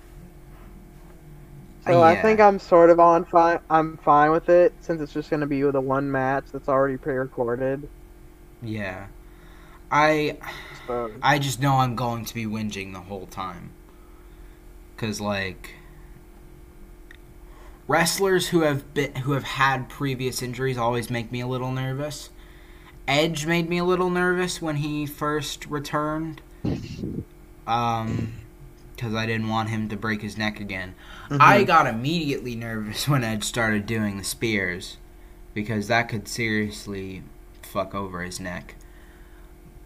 So 1.87 2.03
Uh, 2.03 2.03
I 2.03 2.17
think 2.17 2.39
I'm 2.41 2.59
sort 2.59 2.91
of 2.91 3.01
on 3.01 3.25
fine. 3.25 3.61
I'm 3.71 3.97
fine 3.99 4.31
with 4.31 4.49
it 4.51 4.75
since 4.81 5.01
it's 5.01 5.13
just 5.13 5.31
going 5.31 5.41
to 5.41 5.47
be 5.47 5.65
with 5.65 5.75
a 5.77 5.81
one 5.81 6.11
match 6.11 6.47
that's 6.53 6.69
already 6.69 6.99
pre-recorded. 6.99 7.89
yeah. 8.63 9.09
I 9.91 10.39
So 10.87 11.11
I 11.23 11.39
just 11.39 11.61
know 11.61 11.77
I'm 11.79 11.97
going 11.97 12.25
to 12.27 12.35
be 12.35 12.47
whinging 12.47 12.93
the 12.93 13.01
whole 13.03 13.27
time. 13.27 13.73
Cause 14.97 15.21
like 15.21 15.75
wrestlers 17.89 18.49
who 18.49 18.61
have 18.63 18.93
been 18.95 19.15
who 19.17 19.33
have 19.33 19.45
had 19.45 19.89
previous 19.89 20.43
injuries 20.43 20.79
always 20.79 21.11
make 21.11 21.31
me 21.33 21.41
a 21.41 21.47
little 21.47 21.71
nervous. 21.73 22.31
Edge 23.09 23.47
made 23.47 23.69
me 23.69 23.79
a 23.79 23.85
little 23.85 24.11
nervous 24.11 24.61
when 24.63 24.77
he 24.77 25.07
first 25.07 25.67
returned. 25.67 26.43
Um 27.67 28.35
cuz 28.97 29.15
I 29.15 29.27
didn't 29.27 29.49
want 29.49 29.69
him 29.69 29.89
to 29.89 29.97
break 29.97 30.23
his 30.23 30.39
neck 30.39 30.61
again. 30.61 30.95
I 31.31 31.65
got 31.65 31.87
immediately 31.87 32.55
nervous 32.55 33.07
when 33.09 33.25
Edge 33.25 33.45
started 33.45 33.87
doing 33.87 34.17
the 34.17 34.25
spears 34.25 34.97
because 35.55 35.89
that 35.89 36.09
could 36.09 36.29
seriously 36.29 37.23
fuck 37.63 37.95
over 37.95 38.23
his 38.23 38.41
neck. 38.41 38.75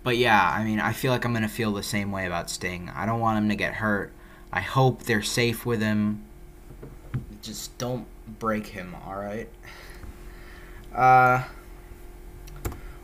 But 0.02 0.16
yeah, 0.16 0.50
I 0.54 0.64
mean, 0.64 0.80
I 0.80 0.92
feel 0.92 1.12
like 1.12 1.24
I'm 1.24 1.32
going 1.32 1.42
to 1.42 1.48
feel 1.48 1.72
the 1.72 1.82
same 1.82 2.10
way 2.10 2.26
about 2.26 2.48
Sting. 2.48 2.90
I 2.94 3.04
don't 3.04 3.20
want 3.20 3.38
him 3.38 3.48
to 3.50 3.54
get 3.54 3.74
hurt. 3.74 4.12
I 4.52 4.60
hope 4.60 5.02
they're 5.02 5.22
safe 5.22 5.66
with 5.66 5.80
him. 5.80 6.24
Just 7.42 7.76
don't 7.78 8.06
break 8.38 8.68
him, 8.68 8.96
alright? 9.06 9.48
Uh. 10.94 11.44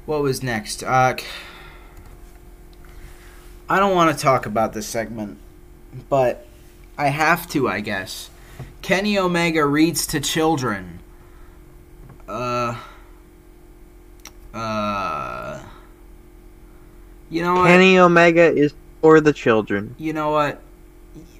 What 0.07 0.23
was 0.23 0.43
next? 0.43 0.83
Uh. 0.83 1.17
I 3.69 3.81
don't 3.81 3.95
want 3.95 4.17
to 4.17 4.23
talk 4.23 4.47
about 4.47 4.73
this 4.73 4.87
segment, 4.87 5.39
but 6.09 6.47
I 6.97 7.09
have 7.09 7.49
to, 7.51 7.69
I 7.69 7.81
guess. 7.81 8.31
Kenny 8.83 9.19
Omega 9.19 9.65
reads 9.65 10.07
to 10.09 10.21
children. 10.21 11.01
Uh. 12.29 12.79
Uh. 14.55 15.63
You 17.29 17.43
know 17.43 17.55
what? 17.55 17.67
Kenny 17.67 17.99
Omega 17.99 18.53
is 18.53 18.73
for 19.01 19.21
the 19.21 19.33
children. 19.33 19.95
You 19.99 20.13
know 20.13 20.31
what? 20.31 20.63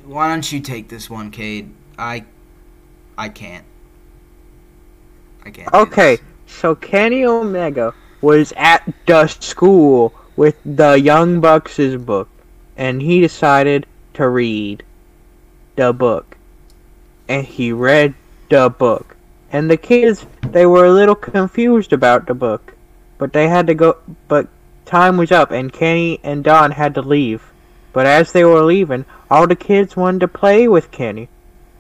Why 0.05 0.29
don't 0.29 0.51
you 0.51 0.61
take 0.61 0.89
this 0.89 1.09
one, 1.09 1.31
Cade? 1.31 1.73
I, 1.97 2.25
I 3.17 3.29
can't. 3.29 3.65
I 5.45 5.51
can't. 5.51 5.73
Okay, 5.73 6.19
so 6.47 6.75
Kenny 6.75 7.25
Omega 7.25 7.95
was 8.21 8.53
at 8.57 8.93
the 9.07 9.29
school 9.29 10.13
with 10.37 10.57
the 10.65 10.95
Young 10.95 11.41
Bucks' 11.41 11.97
book, 11.97 12.29
and 12.77 13.01
he 13.01 13.21
decided 13.21 13.87
to 14.15 14.29
read 14.29 14.83
the 15.77 15.93
book. 15.93 16.37
And 17.29 17.45
he 17.45 17.73
read 17.73 18.15
the 18.51 18.69
book. 18.69 19.17
And 19.51 19.71
the 19.71 19.77
kids, 19.77 20.27
they 20.43 20.67
were 20.67 20.85
a 20.85 20.93
little 20.93 21.15
confused 21.15 21.93
about 21.93 22.27
the 22.27 22.35
book, 22.35 22.75
but 23.19 23.33
they 23.33 23.49
had 23.49 23.67
to 23.69 23.75
go, 23.75 23.97
but 24.29 24.49
time 24.85 25.17
was 25.17 25.33
up, 25.33 25.51
and 25.51 25.73
Kenny 25.73 26.21
and 26.23 26.45
Don 26.45 26.73
had 26.73 26.95
to 26.95 27.03
leave. 27.03 27.43
But 27.93 28.07
as 28.07 28.33
they 28.33 28.45
were 28.45 28.63
leaving, 28.63 29.07
all 29.31 29.47
the 29.47 29.57
kids 29.57 29.97
wanted 29.97 30.21
to 30.21 30.29
play 30.29 30.69
with 30.69 30.91
Kenny, 30.91 31.29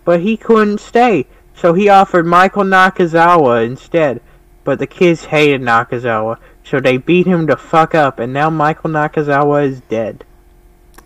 but 0.04 0.20
he 0.20 0.36
couldn't 0.36 0.78
stay, 0.78 1.26
so 1.54 1.74
he 1.74 1.88
offered 1.88 2.26
Michael 2.26 2.64
Nakazawa 2.64 3.64
instead. 3.66 4.20
But 4.64 4.78
the 4.78 4.86
kids 4.86 5.26
hated 5.26 5.60
Nakazawa, 5.60 6.38
so 6.68 6.80
they 6.80 6.96
beat 6.96 7.26
him 7.26 7.46
to 7.46 7.56
fuck 7.56 7.94
up, 7.94 8.18
and 8.18 8.32
now 8.32 8.50
Michael 8.50 8.90
Nakazawa 8.90 9.64
is 9.66 9.80
dead. 9.82 10.24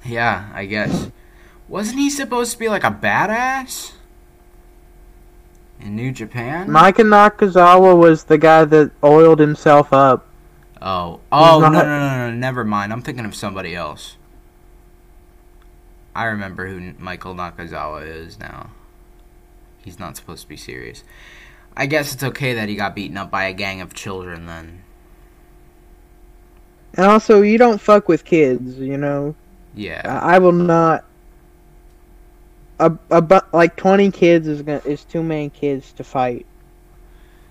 Yeah, 0.05 0.49
I 0.55 0.65
guess. 0.65 1.11
Wasn't 1.69 1.99
he 1.99 2.09
supposed 2.09 2.53
to 2.53 2.59
be 2.59 2.69
like 2.69 2.83
a 2.83 2.91
badass? 2.91 3.93
In 5.81 5.97
New 5.97 6.13
Japan? 6.13 6.71
Michael 6.71 7.05
Nakazawa 7.05 7.97
was 7.97 8.25
the 8.25 8.39
guy 8.39 8.65
that 8.65 8.91
oiled 9.05 9.39
himself 9.39 9.93
up. 9.93 10.27
oh. 10.81 11.21
Oh, 11.31 11.61
no, 11.61 11.69
no, 11.69 11.83
no, 11.83 12.31
no, 12.31 12.31
never 12.33 12.65
mind. 12.65 12.93
I'm 12.93 13.03
thinking 13.03 13.27
of 13.27 13.35
somebody 13.35 13.75
else. 13.75 14.17
I 16.15 16.25
remember 16.25 16.67
who 16.67 16.95
Michael 16.99 17.35
Nakazawa 17.35 18.07
is 18.07 18.39
now. 18.39 18.71
He's 19.85 19.99
not 19.99 20.17
supposed 20.17 20.43
to 20.43 20.49
be 20.49 20.57
serious. 20.57 21.05
I 21.77 21.87
guess 21.87 22.13
it's 22.13 22.23
okay 22.23 22.55
that 22.55 22.69
he 22.69 22.75
got 22.75 22.95
beaten 22.95 23.17
up 23.17 23.31
by 23.31 23.45
a 23.45 23.53
gang 23.53 23.81
of 23.81 23.95
children 23.95 24.47
then. 24.47 24.83
And 26.95 27.07
also, 27.07 27.43
you 27.43 27.57
don't 27.59 27.81
fuck 27.81 28.09
with 28.09 28.25
kids, 28.25 28.79
you 28.79 28.97
know? 28.97 29.35
Yeah. 29.75 30.03
I 30.05 30.37
I 30.37 30.39
will 30.39 30.53
not. 30.53 31.05
A, 32.79 32.91
a, 33.11 33.21
bu- 33.21 33.41
like 33.53 33.77
20 33.77 34.11
kids 34.11 34.49
is 34.49 34.63
gonna, 34.63 34.81
is 34.87 35.05
too 35.05 35.23
many 35.23 35.51
kids 35.51 35.93
to 35.93 36.05
fight. 36.05 36.47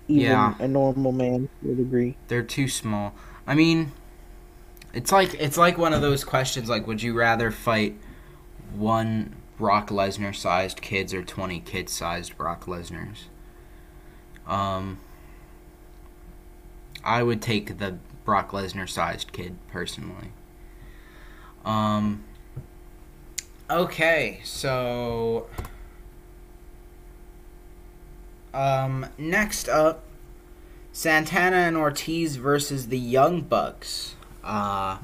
Even 0.07 0.23
Yeah. 0.31 0.55
a 0.59 0.67
normal 0.67 1.11
man 1.11 1.47
would 1.61 1.79
agree. 1.79 2.15
They're 2.27 2.41
too 2.41 2.67
small. 2.67 3.13
I 3.45 3.53
mean, 3.53 3.91
it's 4.91 5.11
like 5.11 5.35
it's 5.35 5.55
like 5.57 5.77
one 5.77 5.93
of 5.93 6.01
those 6.01 6.23
questions 6.23 6.67
like 6.67 6.87
would 6.87 7.03
you 7.03 7.13
rather 7.13 7.51
fight 7.51 7.95
one 8.75 9.35
Brock 9.59 9.89
Lesnar 9.89 10.35
sized 10.35 10.81
kids 10.81 11.13
or 11.13 11.21
20 11.21 11.59
kid 11.59 11.89
sized 11.89 12.35
Brock 12.35 12.65
Lesnars? 12.65 13.25
Um 14.47 14.97
I 17.03 17.21
would 17.21 17.41
take 17.41 17.77
the 17.77 17.97
Brock 18.29 18.51
Lesnar 18.51 18.87
sized 18.87 19.31
kid 19.31 19.55
personally. 19.71 20.31
Um 21.65 22.23
Okay, 23.67 24.39
so 24.43 25.47
um 28.53 29.07
next 29.17 29.67
up 29.67 30.03
Santana 30.91 31.55
and 31.55 31.75
Ortiz 31.75 32.35
versus 32.35 32.89
the 32.89 32.99
Young 32.99 33.41
Bucks. 33.41 34.15
Uh, 34.43 34.97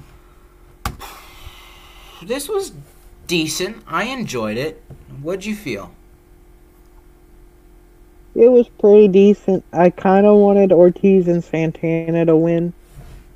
this 2.21 2.47
was 2.47 2.73
decent. 3.25 3.83
I 3.87 4.03
enjoyed 4.03 4.57
it. 4.57 4.83
What'd 5.21 5.45
you 5.45 5.55
feel? 5.55 5.91
It 8.35 8.51
was 8.51 8.67
pretty 8.67 9.07
decent. 9.07 9.63
I 9.71 9.89
kind 9.89 10.27
of 10.27 10.37
wanted 10.37 10.71
Ortiz 10.71 11.27
and 11.27 11.43
Santana 11.43 12.25
to 12.25 12.35
win, 12.35 12.73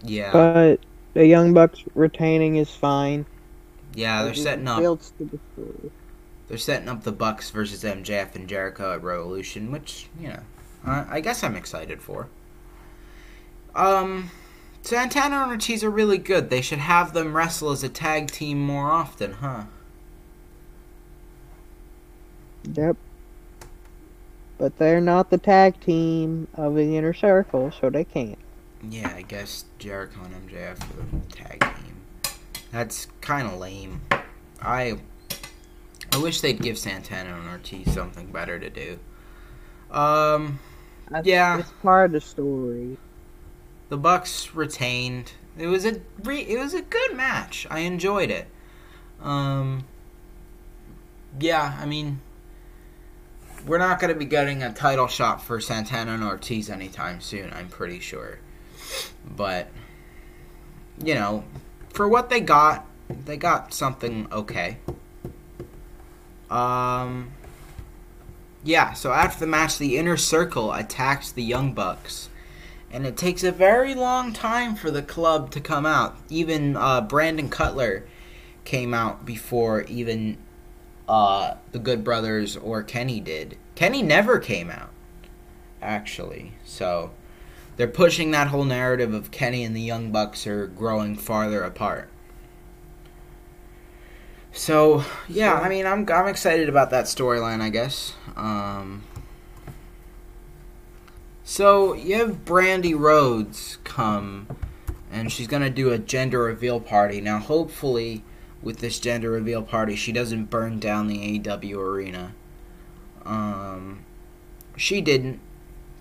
Yeah, 0.03 0.31
but 0.31 0.79
the 1.13 1.25
Young 1.25 1.53
Bucks 1.53 1.83
retaining 1.95 2.55
is 2.55 2.69
fine. 2.69 3.25
yeah, 3.93 4.23
they're 4.23 4.33
setting 4.33 4.67
up. 4.67 4.79
the. 5.17 5.39
They're 6.47 6.57
setting 6.57 6.89
up 6.89 7.03
the 7.03 7.11
Bucks 7.11 7.51
versus 7.51 7.83
MJF 7.83 8.35
and 8.35 8.47
Jericho 8.47 8.93
at 8.93 9.03
Revolution, 9.03 9.71
which 9.71 10.07
you 10.19 10.29
know, 10.29 10.39
I, 10.83 11.05
I 11.17 11.19
guess 11.21 11.43
I'm 11.43 11.55
excited 11.55 12.01
for. 12.01 12.27
Um, 13.75 14.31
Santana 14.81 15.43
and 15.43 15.51
Ortiz 15.51 15.83
are 15.83 15.89
really 15.91 16.17
good. 16.17 16.49
They 16.49 16.61
should 16.61 16.79
have 16.79 17.13
them 17.13 17.35
wrestle 17.35 17.69
as 17.71 17.83
a 17.83 17.89
tag 17.89 18.31
team 18.31 18.59
more 18.59 18.91
often, 18.91 19.33
huh? 19.33 19.65
Yep. 22.73 22.97
But 24.57 24.77
they're 24.77 25.01
not 25.01 25.29
the 25.29 25.37
tag 25.37 25.79
team 25.81 26.47
of 26.55 26.75
the 26.75 26.97
inner 26.97 27.13
circle, 27.13 27.71
so 27.71 27.89
they 27.89 28.03
can't. 28.05 28.37
Yeah, 28.87 29.13
I 29.15 29.23
guess 29.23 29.65
Jericho 29.77 30.21
and 30.23 30.49
MJF 30.49 30.77
for 30.77 30.93
the 31.15 31.33
tag 31.35 31.59
team. 31.61 32.33
That's 32.71 33.07
kind 33.21 33.47
of 33.47 33.59
lame. 33.59 34.01
I 34.61 34.99
I 36.13 36.17
wish 36.17 36.41
they'd 36.41 36.61
give 36.61 36.77
Santana 36.77 37.37
and 37.37 37.49
Ortiz 37.49 37.93
something 37.93 38.31
better 38.31 38.57
to 38.59 38.69
do. 38.69 38.99
Um, 39.91 40.59
Yeah. 41.23 41.59
It's 41.59 41.71
part 41.83 42.07
of 42.07 42.11
the 42.13 42.21
story. 42.21 42.97
the 43.89 43.97
Bucks 43.97 44.53
retained. 44.55 45.33
It 45.57 45.67
was 45.67 45.85
a 45.85 45.99
re- 46.23 46.45
it 46.47 46.57
was 46.57 46.73
a 46.73 46.81
good 46.81 47.15
match. 47.15 47.67
I 47.69 47.79
enjoyed 47.79 48.29
it. 48.31 48.47
Um, 49.21 49.83
yeah, 51.39 51.77
I 51.81 51.85
mean, 51.85 52.21
we're 53.67 53.77
not 53.79 53.99
going 53.99 54.13
to 54.13 54.17
be 54.17 54.25
getting 54.25 54.63
a 54.63 54.71
title 54.71 55.07
shot 55.07 55.43
for 55.43 55.59
Santana 55.59 56.13
and 56.13 56.23
Ortiz 56.23 56.69
anytime 56.69 57.19
soon. 57.19 57.51
I'm 57.51 57.67
pretty 57.67 57.99
sure, 57.99 58.39
but 59.35 59.69
you 61.03 61.13
know, 61.13 61.43
for 61.93 62.07
what 62.07 62.29
they 62.29 62.39
got, 62.39 62.85
they 63.09 63.37
got 63.37 63.73
something 63.73 64.27
okay. 64.31 64.77
Um, 66.49 67.31
yeah. 68.63 68.93
So 68.93 69.11
after 69.11 69.39
the 69.39 69.47
match, 69.47 69.77
the 69.77 69.97
Inner 69.97 70.17
Circle 70.17 70.73
attacks 70.73 71.31
the 71.31 71.43
Young 71.43 71.73
Bucks 71.73 72.29
and 72.91 73.05
it 73.05 73.15
takes 73.15 73.43
a 73.43 73.51
very 73.51 73.93
long 73.93 74.33
time 74.33 74.75
for 74.75 74.89
the 74.91 75.01
club 75.01 75.51
to 75.51 75.61
come 75.61 75.85
out. 75.85 76.17
Even 76.29 76.75
uh, 76.75 77.01
Brandon 77.01 77.49
Cutler 77.49 78.05
came 78.65 78.93
out 78.93 79.25
before 79.25 79.83
even 79.83 80.37
uh, 81.07 81.55
the 81.71 81.79
Good 81.79 82.03
Brothers 82.03 82.57
or 82.57 82.83
Kenny 82.83 83.19
did. 83.19 83.57
Kenny 83.75 84.01
never 84.01 84.39
came 84.39 84.69
out, 84.69 84.89
actually. 85.81 86.53
So 86.65 87.11
they're 87.79 87.87
pushing 87.87 88.31
that 88.31 88.49
whole 88.49 88.65
narrative 88.65 89.13
of 89.13 89.31
Kenny 89.31 89.63
and 89.63 89.73
the 89.73 89.79
Young 89.79 90.11
Bucks 90.11 90.45
are 90.45 90.67
growing 90.67 91.15
farther 91.15 91.63
apart. 91.63 92.09
So 94.51 95.05
yeah, 95.29 95.53
I 95.53 95.69
mean, 95.69 95.85
I'm 95.85 96.05
I'm 96.11 96.27
excited 96.27 96.67
about 96.67 96.89
that 96.89 97.05
storyline. 97.05 97.61
I 97.61 97.69
guess. 97.69 98.15
Um, 98.35 99.03
so 101.45 101.93
you 101.93 102.15
have 102.15 102.43
Brandi 102.43 102.99
Rhodes 102.99 103.77
come, 103.85 104.47
and 105.09 105.31
she's 105.31 105.47
gonna 105.47 105.69
do 105.69 105.89
a 105.93 105.97
gender 105.97 106.39
reveal 106.39 106.81
party. 106.81 107.21
Now, 107.21 107.39
hopefully, 107.39 108.25
with 108.61 108.79
this 108.79 108.99
gender 108.99 109.31
reveal 109.31 109.63
party, 109.63 109.95
she 109.95 110.11
doesn't 110.11 110.49
burn 110.49 110.79
down 110.79 111.07
the 111.07 111.39
AEW 111.39 111.77
arena. 111.77 112.33
Um, 113.23 114.03
she 114.75 114.99
didn't. 114.99 115.39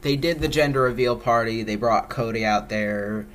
They 0.09 0.17
did 0.17 0.41
the 0.41 0.49
gender 0.49 0.81
reveal 0.81 1.17
party. 1.17 1.63
They 1.63 1.77
brought 1.77 2.09
Cody 2.09 2.43
out 2.43 2.71
there, 2.71 3.27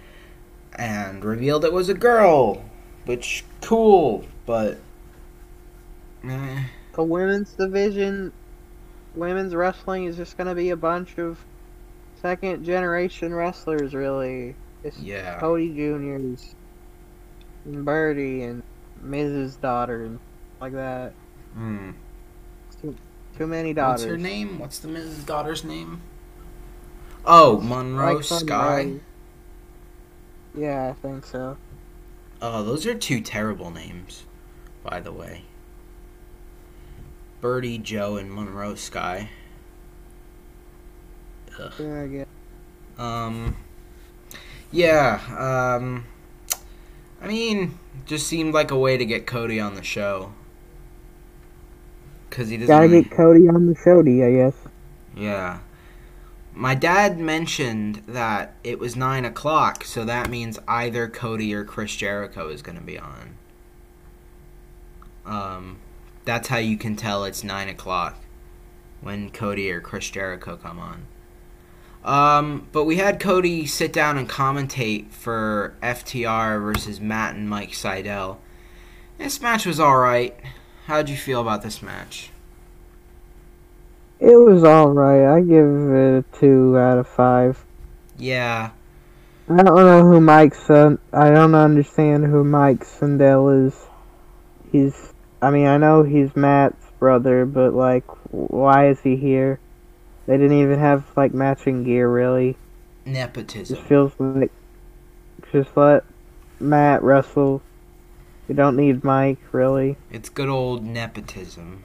and 0.74 1.24
revealed 1.24 1.64
it 1.66 1.72
was 1.72 1.88
a 1.88 1.94
girl, 1.94 2.66
which 3.06 3.46
cool, 3.62 4.26
but. 4.48 4.80
Eh. 6.28 6.64
The 6.96 7.04
women's 7.04 7.54
division, 7.54 8.34
women's 9.14 9.54
wrestling 9.54 10.06
is 10.06 10.18
just 10.18 10.36
gonna 10.36 10.56
be 10.56 10.72
a 10.72 10.76
bunch 10.76 11.20
of 11.20 11.46
second 12.20 12.66
generation 12.66 13.36
wrestlers, 13.36 13.94
really. 13.94 14.56
It's 14.84 14.98
Yeah. 14.98 15.38
Cody 15.40 15.70
Juniors, 15.76 16.56
and 17.66 17.86
Birdie, 17.86 18.42
and 18.42 18.64
Mrs. 19.06 19.62
Daughter, 19.62 20.06
and 20.06 20.20
like 20.60 20.74
that. 20.74 21.14
Hmm. 21.54 21.92
Too, 22.82 22.96
too 23.38 23.46
many 23.46 23.76
daughters. 23.76 24.06
What's 24.06 24.10
her 24.10 24.18
name? 24.18 24.58
What's 24.58 24.80
the 24.80 24.88
Mrs. 24.88 25.24
Daughter's 25.28 25.64
name? 25.64 26.02
Oh, 27.26 27.60
Monroe 27.62 28.16
Like 28.16 28.24
Sky. 28.24 28.84
Rosa. 28.84 29.00
Yeah, 30.56 30.90
I 30.90 30.94
think 31.02 31.26
so. 31.26 31.58
Oh, 32.42 32.64
those 32.64 32.86
are 32.86 32.94
two 32.94 33.22
terrible 33.22 33.72
names, 33.72 34.24
by 34.84 35.00
the 35.00 35.12
way. 35.12 35.44
Birdie, 37.42 37.78
Joe, 37.78 38.18
and 38.18 38.32
Monroe 38.34 38.76
Sky. 38.76 39.30
Ugh. 41.60 41.72
Yeah, 41.80 42.02
I 42.02 42.08
guess. 42.08 42.28
Um, 42.98 43.56
yeah, 44.72 45.20
um, 45.78 46.06
I 47.22 47.28
mean, 47.28 47.78
just 48.06 48.28
seemed 48.28 48.54
like 48.54 48.72
a 48.72 48.78
way 48.78 48.98
to 48.98 49.06
get 49.06 49.26
Cody 49.26 49.60
on 49.60 49.76
the 49.76 49.84
show. 49.84 50.34
because 52.30 52.50
he 52.50 52.58
doesn't. 52.58 52.68
Gotta 52.68 52.88
really- 52.88 53.04
get 53.04 53.12
Cody 53.12 53.48
on 53.48 53.68
the 53.68 53.76
showdy, 53.76 54.26
I 54.28 54.32
guess. 54.32 54.56
Yeah. 55.16 55.60
My 56.56 56.76
dad 56.76 57.18
mentioned 57.18 58.04
that 58.08 58.54
it 58.63 58.78
was 58.78 58.96
9 58.96 59.26
o'clock, 59.26 59.84
so 59.84 60.06
that 60.06 60.30
means 60.30 60.60
either 60.68 61.08
Cody 61.08 61.54
or 61.54 61.63
Chris 61.63 61.96
Jericho 61.96 62.50
is 62.50 62.62
going 62.62 62.78
to 62.78 62.84
be 62.84 63.00
on. 63.00 63.36
Um, 65.26 65.80
that's 66.26 66.50
how 66.50 66.58
you 66.58 66.78
can 66.78 66.96
tell 66.96 67.26
it's 67.26 67.44
9 67.44 67.70
o'clock 67.70 68.20
when 69.02 69.32
Cody 69.32 69.72
or 69.72 69.82
Chris 69.82 70.10
Jericho 70.10 70.56
come 70.56 70.80
on. 70.80 71.06
Um, 72.04 72.68
but 72.72 72.84
we 72.84 72.98
had 72.98 73.20
Cody 73.20 73.66
sit 73.66 73.94
down 73.94 74.18
and 74.18 74.30
commentate 74.30 75.10
for 75.10 75.74
FTR 75.82 76.62
versus 76.62 77.00
Matt 77.00 77.36
and 77.36 77.50
Mike 77.50 77.72
Sydal. 77.72 78.38
This 79.18 79.42
match 79.42 79.66
was 79.66 79.80
alright. 79.80 80.38
How'd 80.86 81.10
you 81.10 81.16
feel 81.16 81.42
about 81.42 81.63
this 81.63 81.82
match? 81.82 82.30
It 84.24 84.38
was 84.38 84.64
alright. 84.64 85.26
I 85.26 85.42
give 85.42 85.66
it 85.66 86.20
a 86.20 86.40
2 86.40 86.78
out 86.78 86.98
of 86.98 87.10
5. 87.10 87.66
Yeah, 88.18 88.70
I 89.50 89.64
don't 89.64 89.76
know 89.76 90.02
who 90.04 90.22
Mike 90.22 90.56
Sun. 90.56 90.98
I 91.12 91.30
don't 91.30 91.54
understand 91.54 92.24
who 92.24 92.46
Mike 92.46 92.86
Sundell 92.86 93.50
is. 93.50 93.76
He's. 94.72 95.14
I 95.42 95.52
mean, 95.52 95.68
I 95.68 95.76
know 95.76 96.04
he's 96.04 96.38
Matt's 96.38 96.86
brother, 97.00 97.46
but 97.46 97.74
like, 97.74 98.06
why 98.32 98.88
is 98.88 99.02
he 99.02 99.18
here? 99.18 99.60
They 100.26 100.38
didn't 100.38 100.58
even 100.58 100.80
have 100.80 101.04
like 101.18 101.34
matching 101.34 101.84
gear, 101.84 102.10
really. 102.10 102.56
nepotism. 103.06 103.76
Just 103.76 103.90
feels 103.90 104.14
like 104.20 104.52
just 105.52 105.76
let 105.76 106.06
Matt 106.62 107.04
wrestle. 107.04 107.62
We 108.48 108.56
don't 108.56 108.78
need 108.78 109.04
Mike, 109.04 109.40
really. 109.52 109.98
It's 110.10 110.30
good 110.30 110.48
old 110.48 110.86
nepotism. 110.86 111.84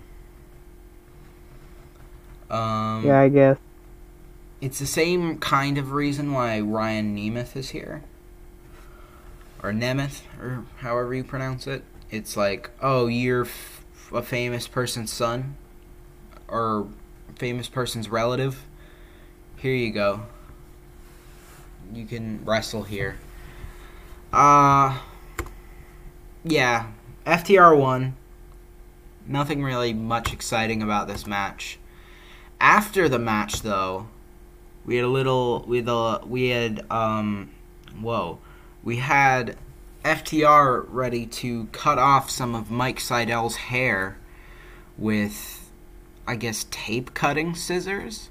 Um, 2.51 3.05
Yeah, 3.05 3.21
I 3.21 3.29
guess. 3.29 3.59
It's 4.61 4.79
the 4.79 4.87
same 4.87 5.39
kind 5.39 5.79
of 5.79 5.93
reason 5.93 6.33
why 6.33 6.61
Ryan 6.61 7.17
Nemeth 7.17 7.57
is 7.57 7.71
here. 7.71 8.03
Or 9.63 9.73
Nemeth, 9.73 10.23
or 10.41 10.65
however 10.79 11.15
you 11.15 11.25
pronounce 11.25 11.67
it. 11.67 11.85
It's 12.11 12.37
like, 12.37 12.71
oh, 12.81 13.07
you're 13.07 13.45
f- 13.45 13.85
a 14.13 14.23
famous 14.23 14.67
person's 14.67 15.13
son, 15.13 15.57
or 16.49 16.89
famous 17.37 17.69
person's 17.69 18.09
relative. 18.09 18.65
Here 19.57 19.75
you 19.75 19.91
go. 19.93 20.23
You 21.93 22.07
can 22.07 22.45
wrestle 22.45 22.85
here. 22.85 23.17
Uh, 24.33 24.99
yeah. 26.45 26.87
FTR 27.27 27.77
won. 27.79 28.17
Nothing 29.27 29.63
really 29.63 29.93
much 29.93 30.33
exciting 30.33 30.83
about 30.83 31.09
this 31.09 31.27
match. 31.27 31.79
After 32.61 33.09
the 33.09 33.19
match, 33.19 33.63
though, 33.63 34.09
we 34.85 34.97
had 34.97 35.05
a 35.05 35.09
little. 35.09 35.65
We 35.67 35.79
had 35.79 35.89
a, 35.89 36.21
we 36.27 36.49
had 36.49 36.85
um, 36.91 37.51
whoa, 38.01 38.39
we 38.83 38.97
had 38.97 39.57
FTR 40.05 40.87
ready 40.89 41.27
to 41.27 41.67
cut 41.73 41.99
off 41.99 42.31
some 42.31 42.55
of 42.55 42.71
Mike 42.71 43.01
Sydal's 43.01 43.57
hair 43.57 44.17
with, 44.97 45.71
I 46.27 46.37
guess, 46.37 46.67
tape 46.71 47.15
cutting 47.15 47.55
scissors. 47.55 48.31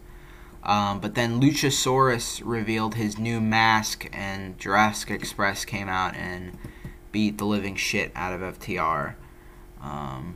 Um, 0.64 1.00
but 1.00 1.16
then 1.16 1.40
Luchasaurus 1.40 2.42
revealed 2.44 2.96
his 2.96 3.18
new 3.18 3.40
mask, 3.40 4.10
and 4.12 4.58
Jurassic 4.60 5.12
Express 5.12 5.64
came 5.64 5.88
out 5.88 6.16
and 6.16 6.58
beat 7.12 7.38
the 7.38 7.46
living 7.46 7.76
shit 7.76 8.12
out 8.16 8.34
of 8.34 8.60
FTR. 8.60 9.16
Um, 9.82 10.36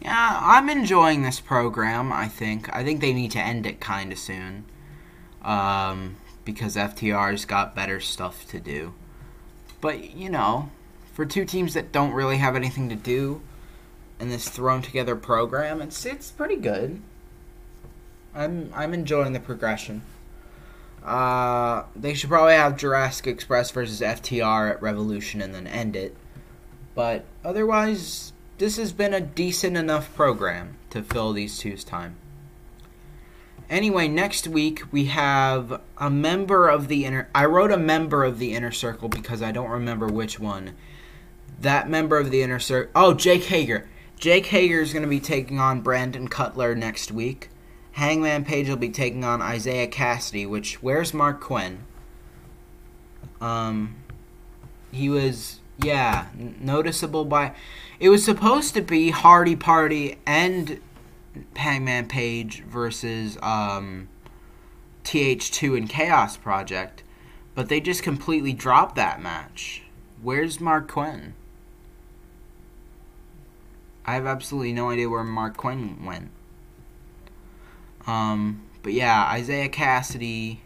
yeah, 0.00 0.38
I'm 0.40 0.68
enjoying 0.68 1.22
this 1.22 1.40
program. 1.40 2.12
I 2.12 2.28
think. 2.28 2.74
I 2.74 2.84
think 2.84 3.00
they 3.00 3.12
need 3.12 3.32
to 3.32 3.40
end 3.40 3.66
it 3.66 3.80
kind 3.80 4.12
of 4.12 4.18
soon, 4.18 4.64
um, 5.42 6.16
because 6.44 6.76
FTR's 6.76 7.44
got 7.44 7.74
better 7.74 8.00
stuff 8.00 8.46
to 8.48 8.60
do. 8.60 8.94
But 9.80 10.10
you 10.14 10.30
know, 10.30 10.70
for 11.12 11.26
two 11.26 11.44
teams 11.44 11.74
that 11.74 11.92
don't 11.92 12.12
really 12.12 12.38
have 12.38 12.56
anything 12.56 12.88
to 12.88 12.94
do 12.94 13.42
in 14.20 14.28
this 14.28 14.48
thrown 14.48 14.82
together 14.82 15.16
program, 15.16 15.82
it's 15.82 16.04
it's 16.06 16.30
pretty 16.30 16.56
good. 16.56 17.00
I'm 18.34 18.72
I'm 18.74 18.94
enjoying 18.94 19.32
the 19.32 19.40
progression. 19.40 20.02
Uh, 21.04 21.84
they 21.96 22.14
should 22.14 22.28
probably 22.28 22.54
have 22.54 22.76
Jurassic 22.76 23.26
Express 23.26 23.70
versus 23.70 24.00
FTR 24.00 24.70
at 24.70 24.82
Revolution 24.82 25.40
and 25.40 25.54
then 25.54 25.66
end 25.66 25.96
it. 25.96 26.16
But 26.94 27.24
otherwise, 27.44 28.32
this 28.58 28.76
has 28.76 28.92
been 28.92 29.14
a 29.14 29.20
decent 29.20 29.76
enough 29.76 30.14
program 30.14 30.76
to 30.90 31.02
fill 31.02 31.32
these 31.32 31.58
two's 31.58 31.84
time. 31.84 32.16
Anyway, 33.70 34.08
next 34.08 34.48
week 34.48 34.82
we 34.90 35.06
have 35.06 35.80
a 35.98 36.10
member 36.10 36.68
of 36.68 36.88
the 36.88 37.04
inner. 37.04 37.28
I 37.34 37.44
wrote 37.44 37.70
a 37.70 37.76
member 37.76 38.24
of 38.24 38.38
the 38.38 38.54
inner 38.54 38.72
circle 38.72 39.08
because 39.08 39.42
I 39.42 39.52
don't 39.52 39.70
remember 39.70 40.06
which 40.06 40.40
one. 40.40 40.74
That 41.60 41.88
member 41.88 42.18
of 42.18 42.30
the 42.30 42.42
inner 42.42 42.58
circle. 42.58 42.90
Oh, 42.94 43.14
Jake 43.14 43.44
Hager. 43.44 43.88
Jake 44.16 44.46
Hager 44.46 44.80
is 44.80 44.92
going 44.92 45.02
to 45.02 45.08
be 45.08 45.20
taking 45.20 45.60
on 45.60 45.80
Brandon 45.80 46.28
Cutler 46.28 46.74
next 46.74 47.12
week. 47.12 47.50
Hangman 47.92 48.44
Page 48.44 48.68
will 48.68 48.76
be 48.76 48.88
taking 48.88 49.24
on 49.24 49.42
Isiah 49.42 49.88
Kassidy. 49.88 50.48
Which 50.48 50.82
where's 50.82 51.12
Marq 51.12 51.40
Quen? 51.40 51.84
Um, 53.40 53.96
he 54.90 55.08
was 55.08 55.57
yeah 55.78 56.26
noticeable 56.36 57.24
by. 57.24 57.54
It 58.00 58.08
was 58.10 58.24
supposed 58.24 58.74
to 58.74 58.82
be 58.82 59.10
Hardy 59.10 59.56
Party 59.56 60.18
and 60.26 60.80
Hangman 61.56 62.06
Page 62.06 62.62
versus 62.62 63.38
um, 63.42 64.08
TH2 65.04 65.76
and 65.76 65.88
Chaos 65.88 66.36
Project, 66.36 67.02
but 67.54 67.68
they 67.68 67.80
just 67.80 68.02
completely 68.02 68.52
dropped 68.52 68.94
that 68.96 69.20
match. 69.20 69.82
Where's 70.22 70.58
Marq 70.58 70.88
Quen? 70.88 71.34
I 74.04 74.14
have 74.14 74.26
absolutely 74.26 74.72
no 74.72 74.90
idea 74.90 75.08
where 75.08 75.22
Marq 75.22 75.56
Quen 75.56 76.04
went. 76.04 76.30
Um, 78.06 78.62
but 78.82 78.92
yeah, 78.94 79.36
Isiah 79.36 79.68
Kassidy. 79.68 80.58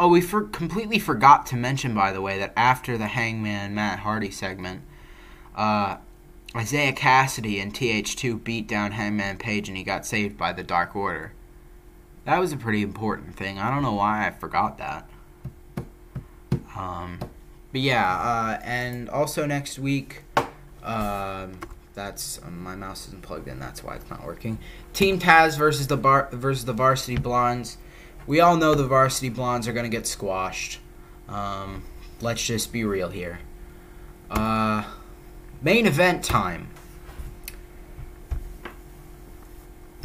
Oh, 0.00 0.06
we 0.06 0.20
for- 0.20 0.44
completely 0.44 1.00
forgot 1.00 1.44
to 1.46 1.56
mention, 1.56 1.92
by 1.92 2.12
the 2.12 2.20
way, 2.20 2.38
that 2.38 2.52
after 2.56 2.96
the 2.96 3.08
Hangman 3.08 3.74
Matt 3.74 3.98
Hardy 3.98 4.30
segment, 4.30 4.82
uh, 5.56 5.96
Isiah 6.56 6.92
Kassidy 6.92 7.60
and 7.60 7.74
TH2 7.74 8.44
beat 8.44 8.68
down 8.68 8.92
Hangman 8.92 9.38
Page 9.38 9.68
and 9.68 9.76
he 9.76 9.82
got 9.82 10.06
saved 10.06 10.38
by 10.38 10.52
the 10.52 10.62
Dark 10.62 10.94
Order. 10.94 11.32
That 12.24 12.38
was 12.38 12.52
a 12.52 12.56
pretty 12.56 12.82
important 12.82 13.34
thing. 13.34 13.58
I 13.58 13.70
don't 13.70 13.82
know 13.82 13.94
why 13.94 14.24
I 14.24 14.30
forgot 14.30 14.78
that. 14.78 15.08
Um, 16.76 17.18
but 17.72 17.80
yeah, 17.80 18.08
uh, 18.08 18.60
and 18.62 19.10
also 19.10 19.46
next 19.46 19.80
week, 19.80 20.22
um, 20.84 21.58
that's 21.94 22.40
um, 22.44 22.62
my 22.62 22.76
mouse 22.76 23.08
isn't 23.08 23.22
plugged 23.22 23.48
in. 23.48 23.58
That's 23.58 23.82
why 23.82 23.96
it's 23.96 24.08
not 24.08 24.24
working. 24.24 24.58
Team 24.92 25.18
Taz 25.18 25.58
versus 25.58 25.88
the 25.88 25.96
bar 25.96 26.28
versus 26.30 26.66
the 26.66 26.72
Varsity 26.72 27.18
Blondes. 27.18 27.78
We 28.28 28.40
all 28.40 28.58
know 28.58 28.74
the 28.74 28.86
Varsity 28.86 29.30
Blondes 29.30 29.66
are 29.68 29.72
gonna 29.72 29.88
get 29.88 30.06
squashed. 30.06 30.80
Um, 31.30 31.82
let's 32.20 32.44
just 32.44 32.74
be 32.74 32.84
real 32.84 33.08
here. 33.08 33.40
Uh, 34.30 34.84
main 35.62 35.86
event 35.86 36.22
time. 36.22 36.68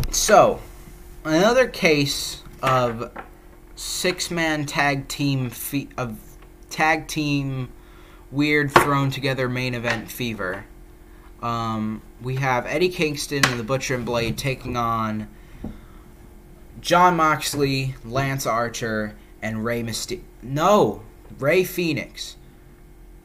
So, 0.09 0.61
another 1.25 1.67
case 1.67 2.43
of 2.61 3.11
six-man 3.75 4.67
tag 4.67 5.09
team 5.09 5.49
fe- 5.49 5.89
of 5.97 6.17
tag 6.69 7.07
team 7.09 7.73
weird 8.31 8.71
thrown 8.71 9.11
together 9.11 9.49
main 9.49 9.75
event 9.75 10.09
fever. 10.09 10.63
Um, 11.41 12.01
we 12.21 12.37
have 12.37 12.65
Eddie 12.67 12.87
Kingston 12.87 13.43
and 13.43 13.59
the 13.59 13.65
Butcher 13.65 13.95
and 13.95 14.05
Blade 14.05 14.37
taking 14.37 14.77
on 14.77 15.27
Jon 16.81 17.15
Moxley, 17.15 17.95
Lance 18.03 18.45
Archer, 18.45 19.15
and 19.41 19.63
Rey 19.63 19.83
Mysterio. 19.83 20.21
No, 20.41 21.03
Rey 21.39 21.63
Fenix. 21.63 22.35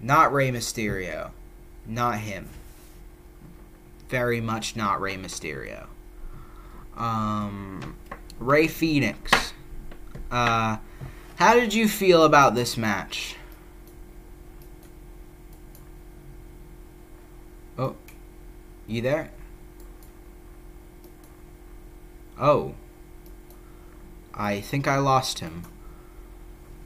Not 0.00 0.32
Rey 0.32 0.50
Mysterio. 0.50 1.30
Not 1.86 2.18
him. 2.18 2.48
Very 4.08 4.40
much 4.40 4.76
not 4.76 5.00
Rey 5.00 5.16
Mysterio. 5.16 5.86
Um, 6.96 7.96
Rey 8.38 8.66
Fenix. 8.66 9.52
Uh, 10.30 10.78
how 11.36 11.54
did 11.54 11.72
you 11.72 11.88
feel 11.88 12.24
about 12.24 12.54
this 12.54 12.76
match? 12.76 13.36
Oh, 17.78 17.94
you 18.86 19.02
there? 19.02 19.30
Oh. 22.40 22.74
I 24.38 24.60
think 24.60 24.86
I 24.86 24.98
lost 24.98 25.40
him. 25.40 25.64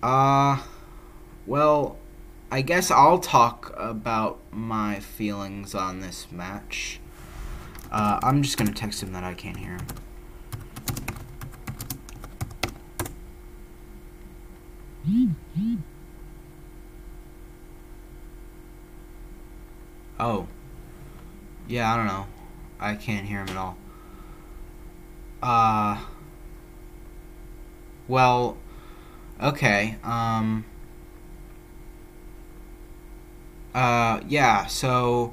Uh, 0.02 0.62
well, 1.46 1.98
I 2.50 2.62
guess 2.62 2.90
I'll 2.90 3.18
talk 3.18 3.74
about 3.76 4.38
my 4.50 5.00
feelings 5.00 5.74
on 5.74 6.00
this 6.00 6.32
match. 6.32 6.98
Uh, 7.90 8.18
I'm 8.22 8.42
just 8.42 8.56
gonna 8.56 8.72
text 8.72 9.02
him 9.02 9.12
that 9.12 9.22
I 9.22 9.34
can't 9.34 9.58
hear 9.58 9.78
him. 15.04 15.84
Oh. 20.18 20.48
Yeah, 21.68 21.92
I 21.92 21.96
don't 21.98 22.06
know. 22.06 22.26
I 22.80 22.94
can't 22.94 23.26
hear 23.26 23.40
him 23.40 23.50
at 23.50 23.56
all. 23.58 23.76
Uh. 25.42 26.11
Well, 28.12 28.58
okay. 29.42 29.96
Um. 30.04 30.66
Uh, 33.74 34.20
yeah, 34.28 34.66
so 34.66 35.32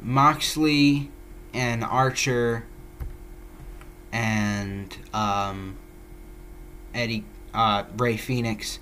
Moxley 0.00 1.10
and 1.52 1.82
Archer 1.82 2.66
and 4.12 4.96
um, 5.12 5.76
Eddie 6.94 7.24
uh, 7.52 7.82
Rey 7.96 8.16
Fenix 8.16 8.78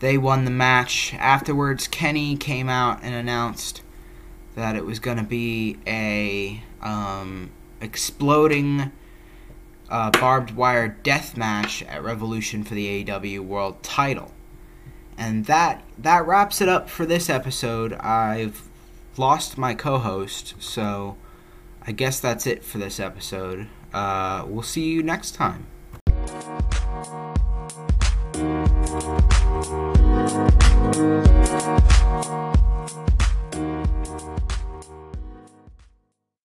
they 0.00 0.18
won 0.18 0.44
the 0.44 0.50
match. 0.50 1.14
Afterwards, 1.14 1.86
Kenny 1.86 2.36
came 2.36 2.68
out 2.68 2.98
and 3.04 3.14
announced 3.14 3.82
that 4.56 4.74
it 4.74 4.84
was 4.84 4.98
going 4.98 5.18
to 5.18 5.22
be 5.22 5.78
a 5.86 6.64
um, 6.82 7.52
exploding 7.80 8.90
uh, 9.90 10.10
barbed 10.10 10.52
wire 10.52 10.88
death 10.88 11.36
match 11.36 11.82
at 11.84 12.02
Revolution 12.02 12.64
for 12.64 12.74
the 12.74 13.04
AEW 13.04 13.40
World 13.40 13.82
Title. 13.82 14.32
And 15.18 15.44
that 15.46 15.82
that 15.98 16.26
wraps 16.26 16.60
it 16.60 16.68
up 16.68 16.88
for 16.88 17.04
this 17.04 17.28
episode. 17.28 17.92
I've 17.94 18.68
lost 19.16 19.58
my 19.58 19.74
co-host, 19.74 20.54
so 20.58 21.16
I 21.86 21.92
guess 21.92 22.20
that's 22.20 22.46
it 22.46 22.64
for 22.64 22.78
this 22.78 22.98
episode. 22.98 23.68
Uh, 23.92 24.44
we'll 24.46 24.62
see 24.62 24.88
you 24.88 25.02
next 25.02 25.32
time. 25.32 25.66